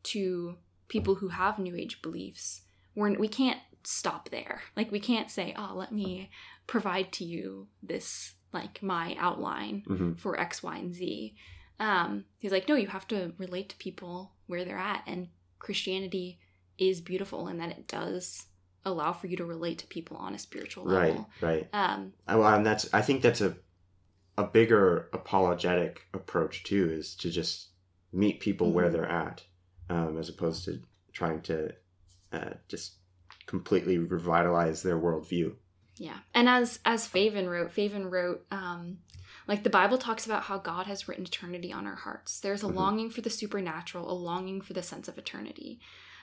to 0.03 0.57
people 0.87 1.15
who 1.15 1.29
have 1.29 1.57
new 1.57 1.75
age 1.75 2.01
beliefs, 2.01 2.61
we're 2.95 3.17
we 3.17 3.27
can't 3.29 3.59
stop 3.83 4.29
there. 4.29 4.61
Like 4.75 4.91
we 4.91 4.99
can't 4.99 5.31
say, 5.31 5.53
"Oh, 5.57 5.73
let 5.75 5.91
me 5.91 6.29
provide 6.67 7.11
to 7.13 7.23
you 7.23 7.67
this 7.81 8.33
like 8.53 8.83
my 8.83 9.15
outline 9.17 9.83
hmm 9.87 10.13
for 10.21 10.37
X, 10.39 10.61
Y, 10.61 10.75
and 10.77 10.93
Z." 10.93 11.35
Um, 11.81 12.25
he's 12.37 12.51
like, 12.51 12.69
"No, 12.69 12.75
you 12.75 12.87
have 12.87 13.07
to 13.09 13.33
relate 13.37 13.69
to 13.69 13.75
people 13.77 14.33
where 14.47 14.63
they're 14.63 14.77
at, 14.77 15.03
and 15.07 15.29
Christianity 15.59 16.39
is 16.77 17.01
beautiful 17.01 17.47
in 17.47 17.57
that 17.57 17.71
it 17.71 17.87
does 17.87 18.45
allow 18.85 19.13
for 19.13 19.27
you 19.27 19.37
to 19.37 19.45
relate 19.45 19.77
to 19.79 19.87
people 19.87 20.17
on 20.17 20.33
a 20.35 20.39
spiritual 20.39 20.85
Right, 20.85 21.09
level." 21.09 21.29
right. 21.41 21.67
Um, 21.73 22.13
Uh, 22.27 22.35
Well, 22.37 22.53
and 22.55 22.65
that's 22.65 22.91
I 22.93 23.01
think 23.01 23.21
that's 23.21 23.41
a 23.41 23.57
a 24.37 24.43
bigger 24.45 25.09
apologetic 25.11 26.07
approach 26.13 26.63
too, 26.63 26.89
is 26.89 27.15
to 27.17 27.29
just 27.29 27.69
meet 28.13 28.39
people 28.39 28.71
where 28.71 28.87
Mhm. 28.89 28.91
they're 28.93 29.11
at, 29.11 29.43
um, 29.89 30.17
as 30.17 30.29
opposed 30.29 30.63
to 30.65 30.81
trying 31.13 31.41
to 31.43 31.73
uh, 32.31 32.53
just 32.69 32.93
completely 33.45 33.97
revitalize 33.97 34.83
their 34.83 34.97
worldview. 34.99 35.53
Yeah. 35.97 36.19
And 36.33 36.47
as 36.47 36.79
as 36.85 37.07
Faven 37.07 37.47
wrote, 37.49 37.71
Faven 37.71 38.09
wrote, 38.09 38.45
um, 38.51 38.99
like 39.47 39.63
the 39.63 39.69
Bible 39.69 39.97
talks 39.97 40.25
about 40.25 40.43
how 40.43 40.57
God 40.57 40.87
has 40.87 41.07
written 41.07 41.25
eternity 41.25 41.71
on 41.73 41.85
our 41.87 41.95
hearts. 41.95 42.39
There's 42.39 42.63
a 42.63 42.67
Mhm. 42.67 42.75
longing 42.75 43.09
for 43.09 43.21
the 43.21 43.29
supernatural, 43.29 44.09
a 44.09 44.13
longing 44.13 44.61
for 44.61 44.73
the 44.73 44.83
sense 44.83 45.07
of 45.07 45.17
eternity, 45.17 45.79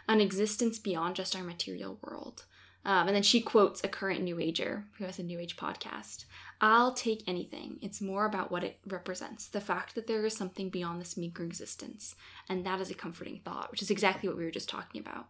an 0.07 0.21
existence 0.21 0.79
beyond 0.79 1.17
just 1.17 1.37
our 1.37 1.43
material 1.43 1.99
world. 2.03 2.47
Um, 2.85 3.09
and 3.09 3.15
then 3.17 3.23
she 3.25 3.41
quotes 3.43 3.83
a 3.83 3.89
current 3.89 4.23
New 4.23 4.39
Ager 4.39 4.89
who 4.97 5.05
has 5.05 5.19
a 5.19 5.23
New 5.23 5.39
Age 5.39 5.57
podcast. 5.57 6.25
I'll 6.61 6.95
take 6.95 7.23
anything. 7.27 7.79
It's 7.83 8.01
more 8.01 8.25
about 8.25 8.51
what 8.51 8.65
it 8.65 8.79
represents 8.87 9.49
the 9.49 9.61
fact 9.61 9.95
that 9.95 10.07
there 10.07 10.25
is 10.25 10.37
something 10.37 10.71
beyond 10.71 11.01
this 11.01 11.17
meager 11.17 11.43
existence. 11.45 12.15
And 12.49 12.65
that 12.65 12.81
is 12.81 12.91
a 12.91 12.95
comforting 12.95 13.41
thought, 13.45 13.71
which 13.71 13.83
is 13.83 13.91
exactly 13.91 14.29
what 14.29 14.39
we 14.39 14.45
were 14.45 14.51
just 14.51 14.69
talking 14.69 15.01
about. 15.01 15.29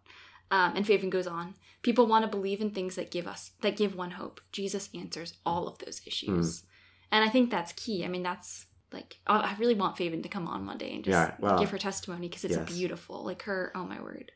Um, 0.50 0.76
and 0.76 0.86
Faven 0.86 1.10
goes 1.10 1.26
on 1.26 1.54
people 1.82 2.06
want 2.06 2.24
to 2.24 2.30
believe 2.30 2.60
in 2.60 2.70
things 2.70 2.94
that 2.96 3.10
give 3.10 3.26
us 3.26 3.52
that 3.60 3.76
give 3.76 3.94
one 3.94 4.12
hope 4.12 4.40
jesus 4.50 4.88
answers 4.94 5.34
all 5.44 5.68
of 5.68 5.78
those 5.78 6.00
issues 6.06 6.64
and 7.10 7.24
i 7.24 7.28
think 7.28 7.50
that's 7.50 7.72
key. 7.72 8.04
I 8.04 8.08
mean 8.08 8.22
that's 8.22 8.66
like 8.92 9.16
i 9.26 9.54
really 9.58 9.74
want 9.74 9.96
faven 9.96 10.22
to 10.22 10.28
come 10.28 10.46
on 10.48 10.66
one 10.66 10.78
day 10.78 10.94
and 10.94 11.04
just 11.04 11.14
Yeah, 11.14 11.34
well, 11.38 11.58
give 11.58 11.70
her 11.70 11.78
testimony 11.78 12.28
because 12.28 12.44
it's 12.44 12.56
yes. 12.56 12.68
beautiful. 12.68 13.24
Like 13.24 13.42
her 13.42 13.72
oh 13.74 13.84
my 13.84 14.00
word. 14.00 14.32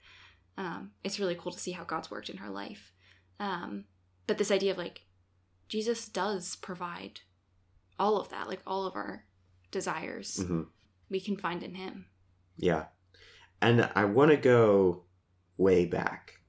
Um, 0.58 0.90
it's 1.02 1.18
really 1.18 1.34
cool 1.34 1.52
to 1.52 1.58
see 1.58 1.72
how 1.72 1.84
god's 1.84 2.10
worked 2.10 2.28
in 2.28 2.36
her 2.38 2.50
life. 2.50 2.92
Um, 3.40 3.84
but 4.26 4.38
this 4.38 4.50
idea 4.50 4.72
of 4.72 4.78
like 4.78 5.02
jesus 5.68 6.06
does 6.08 6.56
provide 6.56 7.20
all 7.98 8.20
of 8.20 8.28
that 8.28 8.46
like 8.48 8.60
all 8.66 8.84
of 8.86 8.94
our 8.94 9.24
desires 9.70 10.42
hmm 10.46 10.62
we 11.08 11.20
can 11.20 11.36
find 11.36 11.62
in 11.62 11.74
him. 11.74 12.06
Yeah. 12.56 12.84
And 13.60 13.88
I 13.94 14.06
want 14.06 14.30
to 14.30 14.36
go 14.38 15.04
way 15.58 15.84
back 15.84 16.40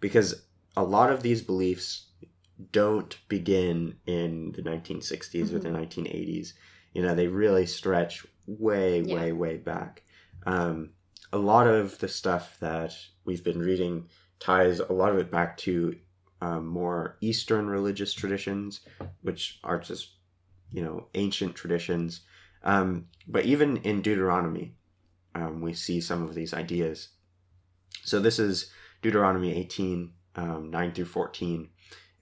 because 0.00 0.46
a 0.76 0.84
lot 0.84 1.10
of 1.10 1.22
these 1.22 1.42
beliefs 1.42 2.07
don't 2.72 3.16
begin 3.28 3.96
in 4.06 4.52
the 4.52 4.62
1960s 4.62 5.52
or 5.52 5.58
the 5.58 5.68
1980s. 5.68 6.54
You 6.92 7.02
know, 7.02 7.14
they 7.14 7.28
really 7.28 7.66
stretch 7.66 8.26
way, 8.46 9.00
Yeah. 9.00 9.14
way, 9.14 9.32
way 9.32 9.56
back. 9.56 10.02
Um, 10.46 10.90
a 11.32 11.38
lot 11.38 11.66
of 11.66 11.98
the 11.98 12.08
stuff 12.08 12.58
that 12.60 12.96
we've 13.24 13.44
been 13.44 13.60
reading 13.60 14.08
ties 14.40 14.80
a 14.80 14.92
lot 14.92 15.12
of 15.12 15.18
it 15.18 15.30
back 15.30 15.56
to 15.58 15.96
um, 16.40 16.66
more 16.66 17.16
Eastern 17.20 17.66
religious 17.68 18.14
traditions, 18.14 18.80
which 19.22 19.58
are 19.64 19.78
just, 19.78 20.14
you 20.72 20.82
know, 20.82 21.08
ancient 21.14 21.54
traditions. 21.54 22.20
Um, 22.62 23.06
but 23.26 23.44
even 23.44 23.78
in 23.78 24.02
Deuteronomy, 24.02 24.76
um, 25.34 25.60
we 25.60 25.74
see 25.74 26.00
some 26.00 26.22
of 26.22 26.34
these 26.34 26.54
ideas. 26.54 27.08
So 28.04 28.20
this 28.20 28.38
is 28.38 28.70
Deuteronomy 29.02 29.54
18, 29.54 30.12
um, 30.36 30.70
9 30.70 30.92
through 30.92 31.04
14. 31.06 31.68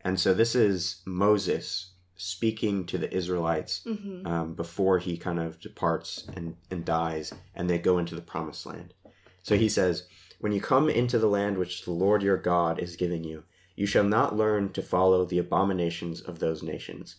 And 0.07 0.21
so 0.21 0.33
this 0.33 0.55
is 0.55 1.03
Moses 1.05 1.91
speaking 2.15 2.87
to 2.87 2.97
the 2.97 3.13
Israelites 3.13 3.83
mm-hmm. 3.85 4.25
um, 4.25 4.55
before 4.55 5.01
he 5.01 5.17
kind 5.17 5.41
of 5.41 5.59
departs 5.59 6.29
and, 6.37 6.55
and 6.71 6.85
dies, 6.85 7.35
and 7.57 7.69
they 7.69 7.81
go 7.81 7.99
into 7.99 8.15
the 8.15 8.21
promised 8.21 8.65
land. 8.67 8.95
So 9.43 9.57
he 9.57 9.69
says, 9.69 10.07
When 10.39 10.53
you 10.53 10.61
come 10.61 10.89
into 10.89 11.19
the 11.19 11.27
land 11.27 11.59
which 11.59 11.85
the 11.85 11.91
Lord 11.91 12.23
your 12.23 12.37
God 12.37 12.79
is 12.79 12.95
giving 12.95 13.25
you, 13.25 13.43
you 13.75 13.85
shall 13.85 14.05
not 14.05 14.37
learn 14.37 14.73
to 14.75 14.81
follow 14.81 15.25
the 15.25 15.41
abominations 15.41 16.21
of 16.21 16.39
those 16.39 16.63
nations. 16.63 17.17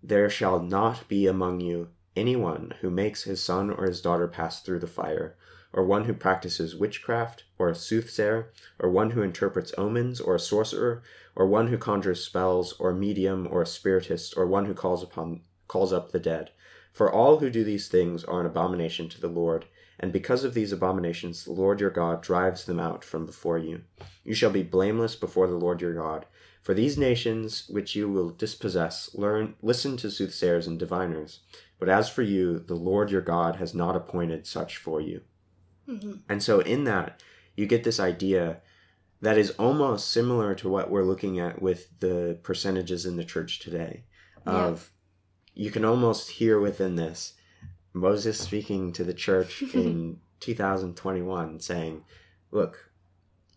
There 0.00 0.30
shall 0.30 0.60
not 0.60 1.08
be 1.08 1.26
among 1.26 1.58
you 1.58 1.88
anyone 2.14 2.74
who 2.80 2.90
makes 2.90 3.24
his 3.24 3.42
son 3.42 3.72
or 3.72 3.86
his 3.86 4.00
daughter 4.00 4.28
pass 4.28 4.62
through 4.62 4.78
the 4.78 4.86
fire, 4.86 5.36
or 5.72 5.84
one 5.84 6.04
who 6.04 6.12
practices 6.12 6.74
witchcraft, 6.74 7.44
or 7.58 7.68
a 7.68 7.74
soothsayer, 7.74 8.50
or 8.78 8.90
one 8.90 9.10
who 9.10 9.22
interprets 9.22 9.72
omens, 9.78 10.20
or 10.20 10.34
a 10.34 10.40
sorcerer, 10.40 11.02
or 11.36 11.46
one 11.46 11.68
who 11.68 11.78
conjures 11.78 12.24
spells, 12.24 12.72
or 12.80 12.90
a 12.90 12.94
medium, 12.94 13.46
or 13.50 13.62
a 13.62 13.66
spiritist, 13.66 14.36
or 14.36 14.46
one 14.46 14.64
who 14.66 14.74
calls 14.74 15.02
upon 15.02 15.40
calls 15.68 15.92
up 15.92 16.10
the 16.10 16.18
dead. 16.18 16.50
For 16.92 17.12
all 17.12 17.38
who 17.38 17.50
do 17.50 17.62
these 17.62 17.86
things 17.86 18.24
are 18.24 18.40
an 18.40 18.46
abomination 18.46 19.08
to 19.10 19.20
the 19.20 19.28
Lord, 19.28 19.66
and 20.00 20.12
because 20.12 20.42
of 20.42 20.54
these 20.54 20.72
abominations 20.72 21.44
the 21.44 21.52
Lord 21.52 21.80
your 21.80 21.90
God 21.90 22.20
drives 22.22 22.64
them 22.64 22.80
out 22.80 23.04
from 23.04 23.24
before 23.24 23.58
you. 23.58 23.82
You 24.24 24.34
shall 24.34 24.50
be 24.50 24.64
blameless 24.64 25.14
before 25.14 25.46
the 25.46 25.54
Lord 25.54 25.80
your 25.80 25.94
God. 25.94 26.26
For 26.62 26.74
these 26.74 26.98
nations 26.98 27.68
which 27.68 27.94
you 27.94 28.08
will 28.10 28.30
dispossess, 28.30 29.14
learn 29.14 29.54
listen 29.62 29.96
to 29.98 30.10
soothsayers 30.10 30.66
and 30.66 30.78
diviners. 30.78 31.40
But 31.78 31.88
as 31.88 32.10
for 32.10 32.22
you, 32.22 32.58
the 32.58 32.74
Lord 32.74 33.10
your 33.10 33.22
God 33.22 33.56
has 33.56 33.74
not 33.74 33.96
appointed 33.96 34.46
such 34.46 34.76
for 34.76 35.00
you. 35.00 35.22
Mm-hmm. 35.90 36.12
And 36.28 36.42
so 36.42 36.60
in 36.60 36.84
that, 36.84 37.22
you 37.56 37.66
get 37.66 37.84
this 37.84 38.00
idea 38.00 38.60
that 39.20 39.36
is 39.36 39.50
almost 39.52 40.10
similar 40.10 40.54
to 40.54 40.68
what 40.68 40.90
we're 40.90 41.04
looking 41.04 41.38
at 41.38 41.60
with 41.60 42.00
the 42.00 42.38
percentages 42.42 43.04
in 43.04 43.16
the 43.16 43.24
church 43.24 43.58
today. 43.58 44.04
Of 44.46 44.90
you 45.54 45.70
can 45.70 45.84
almost 45.84 46.30
hear 46.30 46.58
within 46.58 46.96
this 46.96 47.34
Moses 47.92 48.38
speaking 48.38 48.92
to 48.92 49.04
the 49.04 49.14
church 49.14 49.62
in 49.74 50.20
2021 50.40 51.60
saying, 51.60 52.04
Look, 52.50 52.90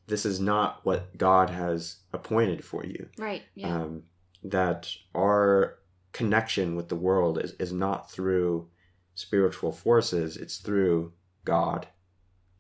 this 0.08 0.26
is 0.26 0.40
not 0.40 0.82
what 0.84 1.18
God 1.18 1.50
has 1.50 1.98
appointed 2.12 2.64
for 2.64 2.86
you. 2.86 3.08
right 3.18 3.44
yeah 3.56 3.76
Um, 3.76 4.04
that 4.44 4.90
our 5.16 5.80
connection 6.12 6.76
with 6.76 6.90
the 6.90 6.96
world 6.96 7.42
is, 7.42 7.54
is 7.54 7.72
not 7.72 8.12
through 8.12 8.68
spiritual 9.16 9.72
forces, 9.72 10.38
it's 10.38 10.58
through 10.58 11.14
God. 11.46 11.88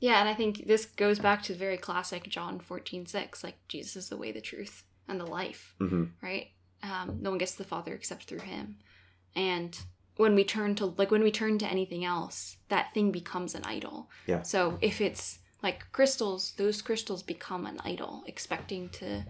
Yeah, 0.04 0.20
and 0.20 0.28
I 0.28 0.34
think 0.34 0.68
this 0.68 0.86
goes 0.86 1.18
back 1.18 1.44
to 1.44 1.54
the 1.54 1.60
very 1.60 1.78
classic 1.78 2.28
John 2.28 2.60
fourteen 2.60 3.06
six, 3.06 3.42
like 3.42 3.56
Jesus 3.70 3.96
is 3.96 4.10
the 4.10 4.18
way, 4.18 4.34
the 4.34 4.42
truth, 4.42 4.84
and 5.08 5.18
the 5.18 5.26
life, 5.26 5.74
hmm 5.80 6.08
right? 6.22 6.48
Um, 6.82 7.20
no 7.22 7.30
one 7.30 7.40
gets 7.40 7.54
to 7.54 7.60
the 7.60 7.70
Father 7.74 7.94
except 7.94 8.26
through 8.26 8.42
him. 8.42 8.76
And 9.34 9.80
when 10.18 10.36
we 10.36 10.44
turn 10.44 10.76
to 10.76 10.88
like 10.88 11.10
when 11.10 11.24
we 11.24 11.32
turn 11.32 11.58
to 11.60 11.72
anything 11.72 12.04
else, 12.04 12.58
that 12.68 12.94
thing 12.94 13.14
becomes 13.14 13.56
an 13.56 13.64
idol. 13.64 14.10
Yeah. 14.28 14.42
So 14.42 14.78
if 14.82 15.00
it's 15.00 15.40
like 15.62 15.90
crystals, 15.94 16.52
those 16.58 16.82
crystals 16.82 17.24
become 17.24 17.66
an 17.66 17.80
idol, 17.86 18.24
expecting 18.28 18.90
to 19.00 19.24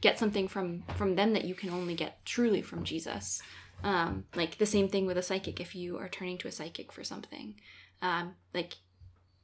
get 0.00 0.20
something 0.20 0.46
from 0.46 0.84
from 0.94 1.16
them 1.16 1.32
that 1.32 1.46
you 1.46 1.56
can 1.56 1.70
only 1.70 1.96
get 1.96 2.24
truly 2.24 2.62
from 2.62 2.84
Jesus. 2.84 3.42
Um, 3.82 4.26
like 4.36 4.58
the 4.58 4.66
same 4.66 4.88
thing 4.88 5.04
with 5.06 5.18
a 5.18 5.22
psychic. 5.22 5.60
If 5.60 5.74
you 5.74 5.98
are 5.98 6.08
turning 6.08 6.38
to 6.38 6.48
a 6.48 6.52
psychic 6.52 6.92
for 6.92 7.02
something, 7.02 7.56
um, 8.00 8.36
like 8.54 8.74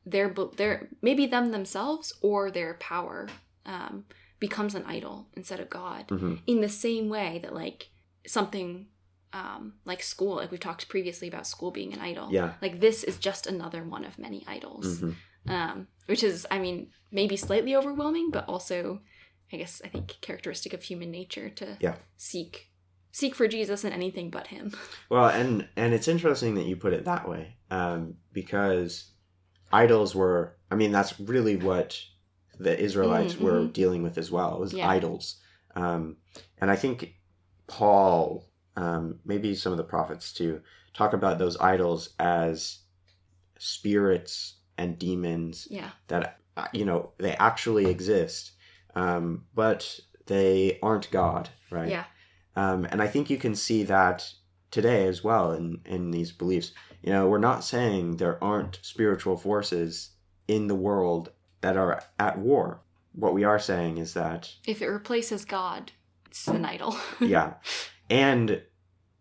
their 0.06 0.34
their 0.56 0.88
maybe 1.02 1.26
them 1.26 1.50
themselves 1.50 2.12
or 2.22 2.50
their 2.50 2.74
power 2.74 3.28
um, 3.66 4.04
becomes 4.40 4.74
an 4.74 4.84
idol 4.86 5.28
instead 5.34 5.60
of 5.60 5.68
God. 5.70 6.06
hmm 6.08 6.36
In 6.46 6.60
the 6.60 6.68
same 6.68 7.08
way 7.08 7.40
that 7.42 7.54
like 7.54 7.90
something 8.26 8.86
um, 9.32 9.74
like 9.84 10.02
school, 10.02 10.36
like 10.36 10.50
we've 10.50 10.60
talked 10.60 10.88
previously 10.88 11.28
about 11.28 11.46
school 11.46 11.70
being 11.70 11.92
an 11.92 12.00
idol. 12.00 12.28
Yeah. 12.32 12.54
Like 12.62 12.80
this 12.80 13.04
is 13.04 13.18
just 13.18 13.46
another 13.46 13.84
one 13.84 14.04
of 14.04 14.18
many 14.18 14.44
idols 14.46 15.00
hmm 15.00 15.12
um, 15.48 15.88
which 16.06 16.22
is, 16.22 16.46
I 16.50 16.58
mean, 16.58 16.90
maybe 17.10 17.36
slightly 17.36 17.74
overwhelming, 17.74 18.30
but 18.30 18.46
also, 18.48 19.00
I 19.50 19.56
guess, 19.56 19.80
I 19.82 19.88
think 19.88 20.16
characteristic 20.20 20.74
of 20.74 20.82
human 20.82 21.10
nature 21.10 21.48
to 21.50 21.76
Yeah. 21.80 21.96
seek 22.16 22.70
seek 23.12 23.34
for 23.34 23.48
Jesus 23.48 23.82
and 23.82 23.94
anything 23.94 24.28
but 24.30 24.48
Him. 24.48 24.72
Well, 25.10 25.28
and 25.28 25.66
and 25.76 25.94
it's 25.94 26.06
interesting 26.08 26.54
that 26.56 26.66
you 26.66 26.76
put 26.76 26.92
it 26.92 27.06
that 27.06 27.26
way, 27.28 27.56
um, 27.70 28.16
because 28.32 29.10
idols 29.72 30.14
were. 30.14 30.56
I 30.70 30.74
mean, 30.74 30.92
that's 30.92 31.18
really 31.20 31.56
what 31.56 31.98
the 32.58 32.78
Israelites 32.78 33.34
Mm, 33.34 33.40
were 33.40 33.60
mhm. 33.62 33.72
dealing 33.72 34.02
with 34.02 34.18
as 34.18 34.30
well. 34.30 34.54
It 34.54 34.60
Was 34.60 34.74
Yeah. 34.74 34.88
idols, 34.88 35.36
um, 35.74 36.16
and 36.58 36.70
I 36.70 36.76
think 36.76 37.14
Paul, 37.66 38.44
um, 38.76 39.20
maybe 39.24 39.54
some 39.54 39.72
of 39.72 39.78
the 39.78 39.84
prophets 39.84 40.32
too, 40.32 40.62
talk 40.94 41.12
about 41.12 41.38
those 41.38 41.56
idols 41.60 42.10
as 42.18 42.78
spirits 43.58 44.56
and 44.76 44.98
demons 44.98 45.66
Yeah, 45.70 45.90
that 46.08 46.38
uh, 46.56 46.66
you 46.72 46.84
know, 46.84 47.12
they 47.18 47.34
actually 47.36 47.86
exist, 47.86 48.52
um, 48.94 49.46
but 49.54 50.00
they 50.26 50.78
aren't 50.82 51.10
God, 51.10 51.48
right? 51.70 51.90
Yeah. 51.90 52.04
Um, 52.56 52.84
and 52.86 53.00
I 53.00 53.06
think 53.06 53.30
you 53.30 53.36
can 53.38 53.54
see 53.54 53.84
that 53.84 54.28
today 54.70 55.06
as 55.06 55.24
well 55.24 55.52
in, 55.52 55.80
in 55.84 56.10
these 56.10 56.32
beliefs. 56.32 56.72
You 57.02 57.12
know, 57.12 57.28
we're 57.28 57.38
not 57.38 57.64
saying 57.64 58.16
there 58.16 58.42
aren't 58.42 58.78
spiritual 58.82 59.36
forces 59.36 60.10
in 60.46 60.66
the 60.66 60.74
world 60.74 61.30
that 61.60 61.76
are 61.76 62.02
at 62.18 62.38
war. 62.38 62.82
What 63.12 63.34
we 63.34 63.44
are 63.44 63.58
saying 63.58 63.98
is 63.98 64.14
that, 64.14 64.52
If 64.66 64.82
it 64.82 64.86
replaces 64.88 65.44
God, 65.44 65.92
it's 66.26 66.46
an 66.48 66.64
idol. 66.64 66.96
yeah, 67.20 67.54
and 68.10 68.62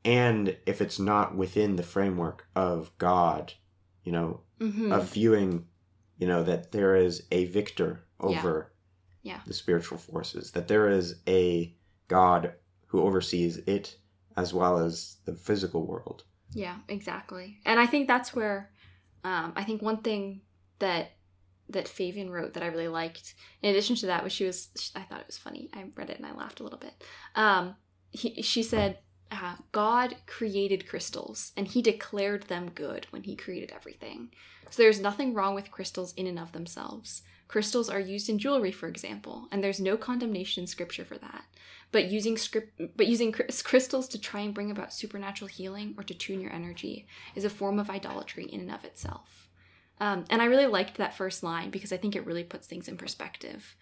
and 0.05 0.55
if 0.65 0.81
it's 0.81 0.99
not 0.99 1.35
within 1.35 1.75
the 1.75 1.83
framework 1.83 2.47
of 2.55 2.95
God, 2.97 3.53
you 4.03 4.11
know, 4.11 4.41
hmm 4.59 4.91
of 4.91 5.09
viewing, 5.11 5.65
you 6.17 6.27
know, 6.27 6.43
that 6.43 6.71
there 6.71 6.95
is 6.95 7.23
a 7.31 7.45
victor 7.45 8.03
Yeah. 8.21 8.27
over 8.29 8.71
Yeah. 9.23 9.39
the 9.45 9.53
spiritual 9.53 9.97
forces, 9.97 10.51
that 10.51 10.67
there 10.67 10.87
is 10.89 11.21
a 11.27 11.75
God 12.07 12.53
who 12.87 13.01
oversees 13.01 13.57
it 13.57 13.97
as 14.37 14.53
well 14.53 14.77
as 14.77 15.17
the 15.25 15.33
physical 15.33 15.85
world. 15.85 16.23
Yeah, 16.53 16.77
exactly. 16.87 17.57
And 17.65 17.79
I 17.79 17.87
think 17.87 18.07
that's 18.07 18.33
where 18.33 18.71
um, 19.23 19.51
I 19.55 19.63
think 19.63 19.81
one 19.81 19.97
thing 19.97 20.41
that 20.79 21.11
that 21.69 21.85
Faven 21.85 22.29
wrote 22.29 22.53
that 22.53 22.63
I 22.63 22.67
really 22.67 22.87
liked, 22.87 23.35
in 23.61 23.69
addition 23.69 23.97
to 23.97 24.05
that, 24.05 24.23
was 24.23 24.31
she 24.31 24.45
was 24.45 24.69
I 24.95 25.01
thought 25.01 25.19
it 25.19 25.27
was 25.27 25.37
funny. 25.37 25.69
I 25.73 25.85
read 25.95 26.09
it 26.09 26.17
and 26.17 26.25
I 26.25 26.33
laughed 26.33 26.61
a 26.61 26.63
little 26.63 26.79
bit. 26.79 26.93
Um, 27.35 27.75
he, 28.11 28.41
she 28.41 28.63
said, 28.63 28.99
uh, 29.31 29.55
"God 29.73 30.15
created 30.27 30.87
crystals, 30.87 31.51
and 31.57 31.67
He 31.67 31.81
declared 31.81 32.43
them 32.43 32.69
good 32.69 33.07
when 33.09 33.23
He 33.23 33.35
created 33.35 33.73
everything. 33.75 34.29
So 34.69 34.83
there's 34.83 35.01
nothing 35.01 35.33
wrong 35.33 35.55
with 35.55 35.71
crystals 35.71 36.13
in 36.13 36.27
and 36.27 36.39
of 36.39 36.51
themselves. 36.51 37.23
Crystals 37.47 37.89
are 37.89 37.99
used 37.99 38.29
in 38.29 38.39
jewelry, 38.39 38.71
for 38.71 38.87
example, 38.87 39.47
and 39.51 39.63
there's 39.63 39.79
no 39.79 39.97
condemnation 39.97 40.63
in 40.63 40.67
Scripture 40.67 41.05
for 41.05 41.17
that. 41.17 41.45
But 41.91 42.09
using 42.11 42.37
script, 42.37 42.79
but 42.97 43.07
using 43.07 43.31
crystals 43.63 44.07
to 44.09 44.19
try 44.19 44.41
and 44.41 44.53
bring 44.53 44.71
about 44.71 44.93
supernatural 44.93 45.47
healing 45.47 45.95
or 45.97 46.03
to 46.03 46.13
tune 46.13 46.41
your 46.41 46.51
energy 46.51 47.07
is 47.35 47.45
a 47.45 47.49
form 47.49 47.79
of 47.79 47.89
idolatry 47.89 48.45
in 48.45 48.59
and 48.61 48.71
of 48.71 48.83
itself. 48.83 49.47
Um, 49.99 50.25
and 50.29 50.41
I 50.41 50.45
really 50.45 50.67
liked 50.67 50.97
that 50.97 51.15
first 51.15 51.41
line 51.43 51.69
because 51.71 51.91
I 51.91 51.97
think 51.97 52.15
it 52.15 52.25
really 52.25 52.43
puts 52.43 52.67
things 52.67 52.87
in 52.87 52.97
perspective. 52.97 53.75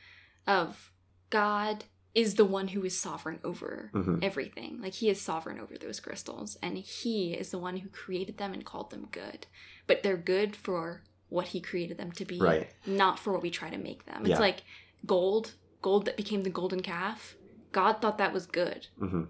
Of 0.48 0.92
God 1.30 1.86
is 2.14 2.36
the 2.36 2.46
one 2.46 2.70
who 2.70 2.86
is 2.86 2.98
sovereign 2.98 3.40
over 3.44 3.92
Mhm. 3.94 4.24
everything. 4.24 4.80
Like 4.82 4.94
he 4.94 5.10
is 5.10 5.20
sovereign 5.20 5.60
over 5.60 5.78
those 5.78 6.00
crystals, 6.00 6.58
and 6.62 6.78
he 6.78 7.34
is 7.34 7.50
the 7.52 7.58
one 7.58 7.78
who 7.78 7.90
created 7.90 8.38
them 8.38 8.54
and 8.54 8.64
called 8.64 8.92
them 8.92 9.10
good. 9.12 9.48
But 9.88 10.02
they're 10.04 10.16
good 10.16 10.56
for 10.56 11.04
what 11.28 11.48
he 11.48 11.60
created 11.60 11.98
them 11.98 12.12
to 12.14 12.24
be, 12.24 12.38
Right. 12.40 12.70
not 12.86 13.20
for 13.20 13.34
what 13.34 13.42
we 13.42 13.50
try 13.50 13.70
to 13.70 13.78
make 13.78 14.06
them. 14.06 14.26
Yeah. 14.26 14.34
It's 14.36 14.40
like 14.40 14.62
gold, 15.06 15.56
gold 15.82 16.06
that 16.06 16.16
became 16.16 16.44
the 16.44 16.50
golden 16.50 16.82
calf. 16.82 17.36
God 17.76 18.02
thought 18.02 18.18
that 18.20 18.32
was 18.34 18.46
good. 18.46 18.88
hmm 18.98 19.24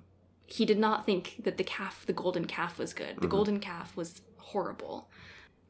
He 0.46 0.66
did 0.66 0.78
not 0.78 1.04
think 1.08 1.42
that 1.46 1.58
the 1.58 1.64
calf, 1.64 2.06
the 2.06 2.14
golden 2.14 2.46
calf, 2.46 2.78
was 2.78 2.94
good. 2.94 3.16
The 3.20 3.28
Mhm. 3.28 3.32
golden 3.38 3.60
calf 3.60 3.98
was 3.98 4.22
horrible. 4.38 5.10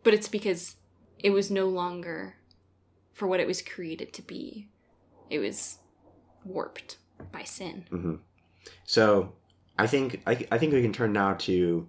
But 0.04 0.14
it's 0.14 0.28
because 0.28 0.76
it 1.18 1.30
was 1.30 1.50
no 1.50 1.68
longer 1.70 2.36
for 3.14 3.26
what 3.30 3.40
it 3.40 3.48
was 3.48 3.62
created 3.62 4.12
to 4.18 4.22
be. 4.22 4.68
It 5.30 5.40
was 5.40 5.80
warped 6.44 6.98
by 7.32 7.44
sin. 7.44 7.86
hmm 7.90 8.16
So 8.84 9.34
I 9.80 9.88
think 9.88 10.22
I, 10.28 10.34
I 10.52 10.58
think 10.58 10.74
we 10.74 10.82
can 10.82 10.92
turn 10.94 11.14
now 11.14 11.34
to, 11.48 11.88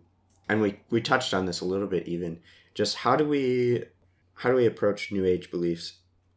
and 0.49 0.61
we 0.61 0.79
we 0.91 1.01
touched 1.01 1.35
on 1.35 1.47
this 1.47 1.61
a 1.63 1.65
little 1.73 1.89
bit 1.89 2.07
even. 2.07 2.39
Just 2.75 2.95
how 3.05 3.17
do 3.17 3.27
we 3.27 3.85
how 4.41 4.51
do 4.51 4.57
we 4.57 4.67
approach 4.67 5.11
New 5.11 5.25
Age 5.25 5.51
beliefs 5.51 5.87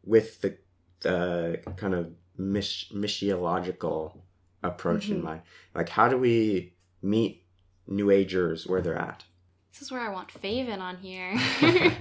with 0.04 0.40
the 0.40 0.58
the 1.06 1.60
kind 1.76 1.94
of 1.94 2.12
mis- 2.36 2.90
missiological 2.92 4.18
approach 4.62 5.08
in 5.08 5.20
Mhm. 5.20 5.24
mind? 5.24 5.42
Like 5.74 5.88
how 5.90 6.08
do 6.08 6.16
we 6.18 6.74
meet 7.02 7.44
New 7.86 8.10
Agers 8.10 8.66
where 8.66 8.80
they're 8.80 8.98
at? 8.98 9.24
This 9.72 9.82
is 9.82 9.90
where 9.90 10.00
I 10.00 10.10
want 10.12 10.28
Faven 10.32 10.80
on 10.80 10.96
here. 10.98 11.34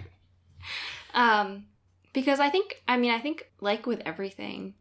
um, 1.14 1.66
because 2.14 2.40
I 2.40 2.50
think, 2.50 2.82
I 2.88 2.98
mean, 2.98 3.12
I 3.12 3.20
think, 3.20 3.52
like 3.62 3.86
with 3.86 4.02
everything, 4.06 4.74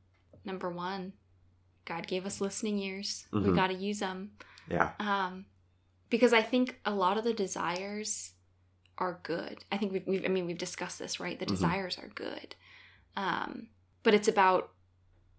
number 0.45 0.71
one, 0.71 1.13
God 1.85 2.07
gave 2.07 2.27
us 2.27 2.41
listening 2.41 2.79
ears. 2.79 3.27
We 3.33 3.41
Mhm. 3.41 3.55
got 3.55 3.67
to 3.69 3.75
use 3.75 4.01
them. 4.01 4.33
Yeah. 4.69 4.93
Um, 4.99 5.47
because 6.11 6.33
I 6.33 6.43
think 6.43 6.81
a 6.85 6.95
lot 6.95 7.19
of 7.19 7.25
the 7.25 7.33
desires 7.35 8.33
are 8.99 9.21
good. 9.23 9.65
I 9.71 9.77
think 9.79 9.93
we've, 9.93 10.07
we've 10.07 10.25
I 10.25 10.29
mean, 10.29 10.47
we've 10.47 10.59
discussed 10.59 10.99
this, 10.99 11.21
right? 11.21 11.39
The 11.39 11.47
Mhm. 11.47 11.51
desires 11.51 11.99
are 11.99 12.09
good. 12.09 12.57
Um, 13.17 13.69
but 14.03 14.15
it's 14.15 14.29
about, 14.29 14.73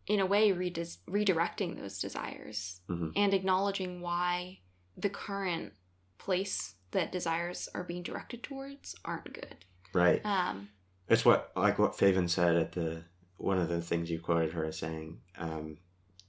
in 0.09 0.19
a 0.19 0.25
way, 0.25 0.51
redirecting 0.51 1.77
those 1.79 1.99
desires 1.99 2.81
Mhm. 2.89 3.13
and 3.15 3.33
acknowledging 3.33 4.01
why 4.01 4.59
the 4.97 5.09
current 5.09 5.73
place 6.17 6.75
that 6.91 7.11
desires 7.11 7.69
are 7.73 7.83
being 7.83 8.03
directed 8.03 8.43
towards 8.43 8.95
aren't 9.05 9.31
good. 9.33 9.63
Right. 9.93 10.25
Um, 10.25 10.69
It's 11.07 11.23
what 11.25 11.51
like 11.55 11.79
what 11.79 11.93
Faven 11.93 12.29
said 12.29 12.55
at 12.55 12.71
the 12.73 13.03
one 13.37 13.57
of 13.59 13.69
the 13.69 13.81
things 13.81 14.11
you 14.11 14.19
quoted 14.19 14.51
her 14.53 14.65
as 14.65 14.77
saying 14.77 15.21
um, 15.37 15.77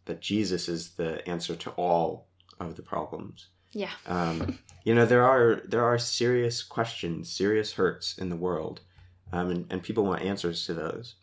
that 0.05 0.21
Jesus 0.21 0.69
is 0.69 0.95
the 0.95 1.27
answer 1.29 1.57
to 1.57 1.71
all 1.73 2.29
of 2.61 2.77
the 2.77 2.83
problems. 2.83 3.49
yeah. 3.73 3.93
Um, 4.07 4.59
you 4.85 4.95
know 4.95 5.05
there 5.07 5.25
are 5.25 5.63
there 5.67 5.85
are 5.85 5.99
serious 5.99 6.63
questions, 6.63 7.31
serious 7.35 7.73
hurts 7.73 8.19
in 8.19 8.29
the 8.29 8.37
world, 8.37 8.81
um, 9.33 9.51
and, 9.51 9.67
and 9.73 9.83
people 9.83 10.05
want 10.05 10.23
answers 10.23 10.65
to 10.67 10.75
those. 10.75 11.17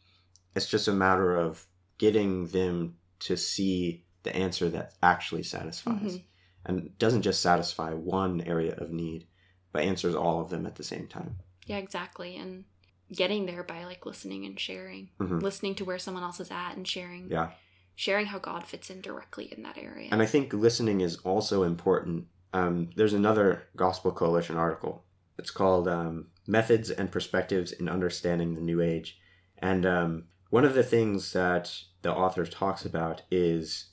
It's 0.55 0.67
just 0.69 0.87
a 0.87 0.93
matter 0.93 1.35
of 1.35 1.67
getting 1.97 2.47
them 2.47 2.95
to 3.19 3.35
see 3.37 4.05
the 4.23 4.35
answer 4.35 4.69
that 4.69 4.93
actually 5.01 5.43
satisfies, 5.43 6.17
Mhm. 6.17 6.23
and 6.65 6.97
doesn't 6.97 7.21
just 7.21 7.41
satisfy 7.41 7.93
one 7.93 8.41
area 8.41 8.75
of 8.75 8.91
need, 8.91 9.27
but 9.71 9.83
answers 9.83 10.15
all 10.15 10.41
of 10.41 10.49
them 10.49 10.65
at 10.65 10.75
the 10.75 10.83
same 10.83 11.07
time. 11.07 11.37
Yeah, 11.65 11.77
exactly. 11.77 12.35
And 12.35 12.65
getting 13.13 13.45
there 13.45 13.63
by 13.63 13.85
like 13.85 14.05
listening 14.05 14.45
and 14.45 14.59
sharing, 14.59 15.09
Mhm. 15.19 15.41
listening 15.41 15.75
to 15.75 15.85
where 15.85 15.99
someone 15.99 16.23
else 16.23 16.39
is 16.39 16.51
at 16.51 16.75
and 16.75 16.87
sharing, 16.87 17.31
Yeah. 17.31 17.51
sharing 17.95 18.27
how 18.27 18.39
God 18.39 18.65
fits 18.65 18.89
in 18.89 19.01
directly 19.01 19.45
in 19.53 19.63
that 19.63 19.77
area. 19.77 20.09
And 20.11 20.21
I 20.21 20.25
think 20.25 20.53
listening 20.53 21.01
is 21.01 21.17
also 21.17 21.63
important. 21.63 22.27
Um, 22.53 22.89
there's 22.95 23.13
another 23.13 23.69
Gospel 23.75 24.11
Coalition 24.11 24.57
article. 24.57 25.05
It's 25.37 25.51
called 25.51 25.87
um, 25.87 26.27
Methods 26.47 26.89
and 26.89 27.11
Perspectives 27.11 27.71
in 27.71 27.87
Understanding 27.87 28.55
the 28.55 28.61
New 28.61 28.81
Age. 28.81 29.19
And 29.59 29.85
um, 29.85 30.25
one 30.49 30.65
of 30.65 30.73
the 30.73 30.83
things 30.83 31.33
that 31.33 31.73
the 32.01 32.13
author 32.13 32.45
talks 32.45 32.85
about 32.85 33.23
is 33.29 33.87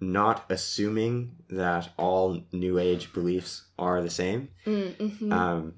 not 0.00 0.44
assuming 0.50 1.36
that 1.48 1.90
all 1.96 2.44
New 2.52 2.78
Age 2.78 3.12
beliefs 3.12 3.66
are 3.78 4.02
the 4.02 4.10
same. 4.10 4.48
Mm, 4.66 4.96
mhm. 4.96 5.32
Um, 5.32 5.74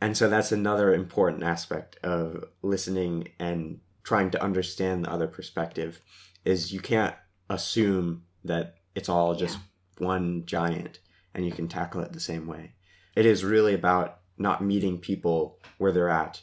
and 0.00 0.16
so 0.16 0.28
that's 0.28 0.52
another 0.52 0.94
important 0.94 1.42
aspect 1.42 1.96
of 2.02 2.44
listening 2.62 3.28
and 3.38 3.80
trying 4.04 4.30
to 4.30 4.42
understand 4.42 5.04
the 5.04 5.12
other 5.12 5.26
perspective 5.26 6.00
is 6.44 6.72
you 6.72 6.80
can't 6.80 7.14
assume 7.50 8.22
that 8.44 8.76
it's 8.94 9.08
all 9.08 9.34
just 9.34 9.58
one 9.98 10.44
giant 10.46 11.00
and 11.34 11.44
you 11.44 11.52
can 11.52 11.68
tackle 11.68 12.00
it 12.00 12.12
the 12.12 12.20
same 12.20 12.46
way. 12.46 12.72
It 13.14 13.26
is 13.26 13.44
really 13.44 13.74
about 13.74 14.20
not 14.38 14.64
meeting 14.64 14.98
people 14.98 15.58
where 15.78 15.92
they're 15.92 16.08
at 16.08 16.40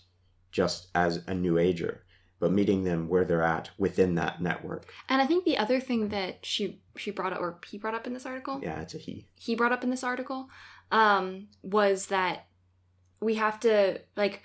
just 0.52 0.90
as 0.94 1.24
a 1.28 1.34
new 1.34 1.58
ager, 1.58 2.04
but 2.46 2.52
meeting 2.54 2.84
them 2.84 3.08
where 3.10 3.26
they're 3.26 3.42
at 3.42 3.72
within 3.80 4.14
that 4.16 4.40
network. 4.40 4.94
and 5.10 5.20
I 5.20 5.26
think 5.26 5.46
the 5.46 5.58
other 5.58 5.80
thing 5.80 6.10
that 6.10 6.46
she 6.46 6.80
she 6.96 7.10
brought 7.10 7.34
up, 7.34 7.40
or 7.40 7.58
he 7.72 7.80
brought 7.80 7.96
up 7.96 8.06
in 8.06 8.14
this 8.14 8.26
article, 8.28 8.60
Yeah, 8.62 8.82
it's 8.82 8.94
a 8.94 9.00
he. 9.00 9.26
he 9.34 9.56
brought 9.56 9.72
up 9.72 9.84
in 9.84 9.90
this 9.90 10.04
article 10.04 10.48
um, 10.92 11.48
was 11.64 12.06
that 12.08 12.46
we 13.20 13.34
have 13.36 13.60
to 13.62 14.00
like 14.16 14.44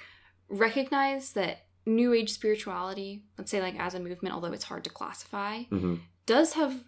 recognize 0.48 1.32
that 1.32 1.66
new 1.86 2.12
age 2.12 2.30
spirituality 2.30 3.24
let's 3.36 3.50
say 3.50 3.60
like 3.60 3.78
as 3.78 3.94
a 3.94 4.00
movement 4.00 4.34
although 4.34 4.52
it's 4.52 4.64
hard 4.64 4.84
to 4.84 4.90
classify 4.90 5.62
hmm 5.64 5.96
does 6.26 6.52
have 6.54 6.84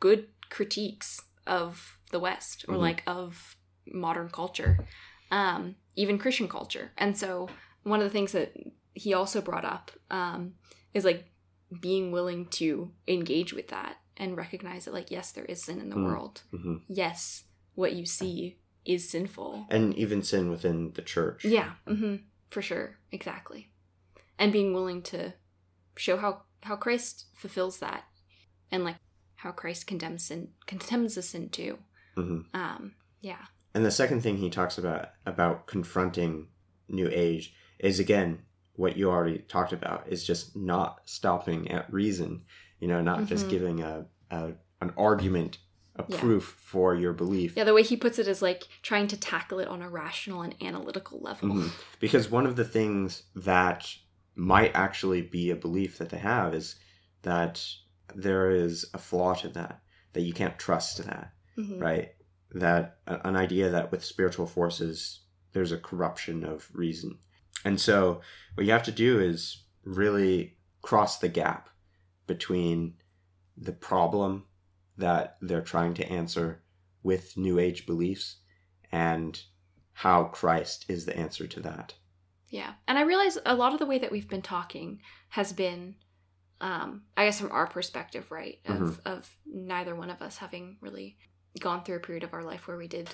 good 0.00 0.28
critiques 0.50 1.20
of 1.46 1.98
the 2.12 2.20
west 2.20 2.64
or 2.68 2.76
Mhm. 2.76 2.80
like 2.80 3.02
of 3.06 3.56
modern 3.86 4.28
culture 4.30 4.78
um, 5.30 5.74
even 5.96 6.16
christian 6.18 6.48
culture 6.48 6.92
and 6.96 7.16
so 7.18 7.48
one 7.82 8.00
of 8.00 8.04
the 8.04 8.10
things 8.18 8.32
that 8.32 8.52
he 8.94 9.12
also 9.12 9.40
brought 9.40 9.64
up 9.64 9.90
um, 10.10 10.54
is 10.92 11.04
like 11.04 11.26
being 11.80 12.12
willing 12.12 12.46
to 12.46 12.92
engage 13.08 13.52
with 13.52 13.68
that 13.68 13.96
and 14.16 14.36
recognize 14.36 14.84
that 14.84 14.94
like 14.94 15.10
yes 15.10 15.32
there 15.32 15.44
is 15.46 15.62
sin 15.62 15.80
in 15.80 15.90
the 15.90 15.96
Mm. 15.96 16.04
world 16.04 16.42
hmm 16.50 16.76
yes, 16.88 17.44
what 17.74 17.94
you 17.94 18.06
see 18.06 18.58
is 18.84 19.08
sinful. 19.08 19.66
And 19.70 19.94
even 19.94 20.22
sin 20.22 20.50
within 20.50 20.92
the 20.92 21.02
church. 21.02 21.44
Yeah, 21.44 21.72
hmm 21.86 22.16
for 22.50 22.62
sure, 22.62 22.98
exactly. 23.10 23.70
And 24.38 24.52
being 24.52 24.72
willing 24.74 25.02
to 25.04 25.32
show 25.96 26.16
how 26.16 26.42
how 26.62 26.76
Christ 26.76 27.26
fulfills 27.34 27.78
that, 27.80 28.04
and 28.70 28.84
like 28.84 28.96
how 29.36 29.50
Christ 29.52 29.86
condemns 29.86 30.26
sin, 30.26 30.48
condemns 30.66 31.14
the 31.16 31.22
sin 31.22 31.48
too. 31.48 31.78
hmm 32.14 32.40
Um, 32.52 32.94
yeah, 33.20 33.46
And 33.74 33.84
the 33.84 33.90
second 33.90 34.20
thing 34.22 34.36
he 34.36 34.50
talks 34.50 34.78
about 34.78 35.08
about 35.26 35.66
confronting 35.66 36.48
new 36.88 37.08
age 37.10 37.54
is 37.80 37.98
again 37.98 38.42
what 38.76 38.96
you 38.96 39.10
already 39.10 39.38
talked 39.38 39.72
about 39.72 40.06
is 40.08 40.24
just 40.24 40.56
not 40.56 41.00
stopping 41.04 41.70
at 41.70 41.92
reason 41.92 42.42
you 42.80 42.88
know 42.88 43.00
not 43.00 43.26
just 43.26 43.46
Mhm. 43.46 43.50
giving 43.50 43.82
a, 43.82 44.06
a 44.30 44.52
an 44.80 44.92
argument 44.96 45.58
a 45.96 46.04
Yeah. 46.08 46.18
proof 46.18 46.56
for 46.58 46.94
your 46.96 47.12
belief 47.12 47.56
Yeah, 47.56 47.62
the 47.64 47.72
way 47.74 47.84
he 47.84 47.96
puts 47.96 48.18
it 48.18 48.26
is 48.26 48.42
like 48.42 48.64
trying 48.82 49.06
to 49.08 49.16
tackle 49.16 49.60
it 49.60 49.68
on 49.68 49.80
a 49.80 49.88
rational 49.88 50.42
and 50.42 50.54
analytical 50.60 51.20
level. 51.20 51.48
Mhm. 51.50 51.70
because 52.00 52.28
one 52.30 52.46
of 52.46 52.56
the 52.56 52.64
things 52.64 53.22
that 53.36 53.88
might 54.34 54.72
actually 54.74 55.22
be 55.22 55.50
a 55.50 55.56
belief 55.56 55.98
that 55.98 56.10
they 56.10 56.18
have 56.18 56.52
is 56.52 56.74
that 57.22 57.64
there 58.14 58.50
is 58.50 58.86
a 58.92 58.98
flaw 58.98 59.34
to 59.34 59.48
that 59.50 59.82
that 60.14 60.22
you 60.22 60.32
can't 60.32 60.58
trust 60.58 61.04
that 61.06 61.32
Mhm. 61.56 61.80
right 61.80 62.12
that 62.50 62.98
an 63.06 63.36
idea 63.36 63.70
that 63.70 63.90
with 63.92 64.04
spiritual 64.04 64.46
forces 64.46 65.20
there's 65.52 65.72
a 65.72 65.78
corruption 65.78 66.44
of 66.44 66.68
reason 66.74 67.18
and 67.64 67.80
so 67.80 68.20
what 68.54 68.66
you 68.66 68.72
have 68.72 68.82
to 68.84 68.92
do 68.92 69.20
is 69.20 69.64
really 69.84 70.56
cross 70.82 71.18
the 71.18 71.28
gap 71.28 71.68
between 72.26 72.94
the 73.56 73.72
problem 73.72 74.44
that 74.96 75.36
they're 75.40 75.60
trying 75.62 75.94
to 75.94 76.08
answer 76.08 76.62
with 77.02 77.36
new 77.36 77.58
age 77.58 77.86
beliefs 77.86 78.36
and 78.92 79.42
how 79.94 80.24
christ 80.24 80.84
is 80.88 81.04
the 81.06 81.16
answer 81.16 81.46
to 81.46 81.60
that 81.60 81.94
Yeah. 82.50 82.74
And 82.86 82.96
I 82.98 83.02
realize 83.02 83.36
a 83.44 83.54
lot 83.56 83.72
of 83.72 83.80
the 83.80 83.86
way 83.86 83.98
that 83.98 84.12
we've 84.12 84.28
been 84.28 84.42
talking 84.42 85.00
has 85.30 85.52
been, 85.52 85.96
um, 86.60 87.02
I 87.16 87.24
guess, 87.24 87.40
from 87.40 87.50
our 87.50 87.66
perspective, 87.66 88.30
right? 88.30 88.60
Of, 88.64 88.78
Mhm. 88.78 89.00
of 89.04 89.36
neither 89.44 89.96
one 89.96 90.10
of 90.10 90.22
us 90.22 90.36
having 90.38 90.78
really 90.80 91.18
gone 91.58 91.82
through 91.82 91.96
a 91.96 92.00
period 92.06 92.22
of 92.22 92.32
our 92.32 92.44
life 92.44 92.68
where 92.68 92.76
we 92.76 92.86
did 92.86 93.08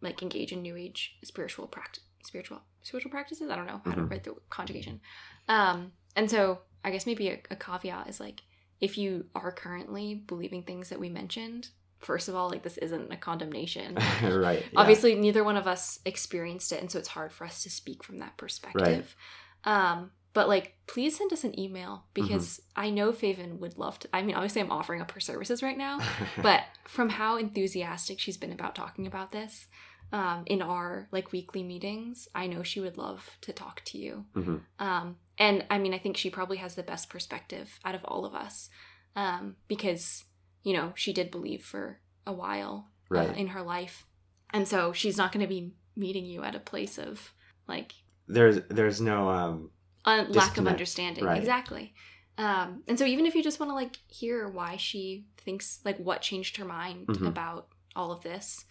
like 0.00 0.22
engage 0.22 0.50
in 0.52 0.62
new 0.62 0.76
age 0.76 1.16
spiritual 1.22 1.68
practice 1.68 2.02
spiritual 2.26 2.60
spiritual 2.82 3.10
practices? 3.10 3.50
I 3.50 3.56
don't 3.56 3.66
know 3.66 3.80
how 3.84 3.92
to 3.92 4.00
Mhm. 4.02 4.10
write 4.10 4.24
the 4.24 4.34
conjugation. 4.50 5.00
Um 5.48 5.92
and 6.16 6.30
so 6.30 6.60
i 6.84 6.90
guess 6.90 7.06
maybe 7.06 7.28
a, 7.28 7.40
a 7.50 7.56
caveat 7.56 8.08
is 8.08 8.20
like 8.20 8.42
if 8.80 8.96
you 8.98 9.24
are 9.34 9.50
currently 9.50 10.14
believing 10.26 10.62
things 10.62 10.90
that 10.90 11.00
we 11.00 11.08
mentioned 11.08 11.68
first 12.00 12.28
of 12.28 12.34
all 12.34 12.48
like 12.50 12.62
this 12.62 12.76
isn't 12.78 13.10
a 13.12 13.16
condemnation. 13.16 13.96
Right 14.22 14.62
yeah. 14.72 14.78
obviously 14.80 15.14
neither 15.14 15.42
one 15.42 15.56
of 15.56 15.66
us 15.66 15.98
experienced 16.04 16.70
it 16.72 16.80
and 16.80 16.90
so 16.90 16.98
it's 16.98 17.08
hard 17.08 17.32
for 17.32 17.44
us 17.46 17.62
to 17.62 17.70
speak 17.70 18.04
from 18.04 18.18
that 18.18 18.36
perspective. 18.36 19.16
Um 19.64 20.10
but 20.34 20.48
like 20.48 20.74
please 20.86 21.16
send 21.16 21.32
us 21.32 21.44
an 21.44 21.58
email 21.58 22.04
because 22.12 22.60
i 22.76 22.90
know 22.90 23.12
faven 23.12 23.58
would 23.60 23.78
love 23.78 23.98
to 24.00 24.08
i 24.12 24.20
mean 24.20 24.34
obviously 24.34 24.60
i'm 24.60 24.70
offering 24.72 25.00
up 25.00 25.10
her 25.12 25.20
services 25.20 25.62
right 25.62 25.78
now 25.78 25.98
but 26.42 26.62
from 26.86 27.08
how 27.08 27.36
enthusiastic 27.36 28.18
she's 28.20 28.36
been 28.36 28.52
about 28.52 28.74
talking 28.74 29.06
about 29.06 29.30
this 29.30 29.66
um, 30.12 30.42
in 30.46 30.62
our 30.62 31.08
like 31.12 31.32
weekly 31.32 31.62
meetings 31.62 32.28
i 32.34 32.46
know 32.46 32.62
she 32.62 32.80
would 32.80 32.96
love 32.96 33.36
to 33.40 33.52
talk 33.52 33.82
to 33.84 33.98
you 33.98 34.24
Mhm. 34.34 34.60
um, 34.78 35.16
and 35.38 35.64
i 35.70 35.78
mean 35.78 35.92
i 35.94 35.98
think 35.98 36.16
she 36.16 36.30
probably 36.30 36.58
has 36.58 36.74
the 36.74 36.82
best 36.82 37.10
perspective 37.10 37.78
out 37.84 37.94
of 37.94 38.04
all 38.04 38.24
of 38.24 38.34
us 38.34 38.68
um, 39.16 39.56
because 39.68 40.24
you 40.62 40.72
know 40.72 40.92
she 40.94 41.12
did 41.12 41.30
believe 41.30 41.64
for 41.64 42.00
a 42.26 42.32
while 42.32 42.90
uh, 43.14 43.32
in 43.36 43.48
her 43.48 43.62
life 43.62 44.06
and 44.52 44.66
so 44.68 44.92
she's 44.92 45.16
not 45.16 45.32
going 45.32 45.42
to 45.44 45.48
be 45.48 45.72
meeting 45.96 46.24
you 46.24 46.42
at 46.42 46.54
a 46.54 46.60
place 46.60 46.98
of 46.98 47.32
like 47.68 47.92
there's 48.28 48.58
there's 48.68 49.00
no 49.00 49.28
um 49.28 49.70
un- 50.04 50.30
lack 50.32 50.56
of 50.58 50.66
understanding 50.66 51.24
right. 51.24 51.38
exactly 51.38 51.94
um, 52.36 52.82
and 52.88 52.98
so 52.98 53.04
even 53.04 53.26
if 53.26 53.34
you 53.36 53.44
just 53.44 53.60
want 53.60 53.70
to 53.70 53.74
like 53.76 53.96
hear 54.08 54.48
why 54.48 54.76
she 54.76 55.26
thinks 55.36 55.78
like 55.84 55.98
what 55.98 56.20
changed 56.20 56.56
her 56.56 56.64
mind 56.64 57.06
Mhm. 57.06 57.28
about 57.28 57.68
all 57.94 58.10
of 58.10 58.22
this 58.22 58.64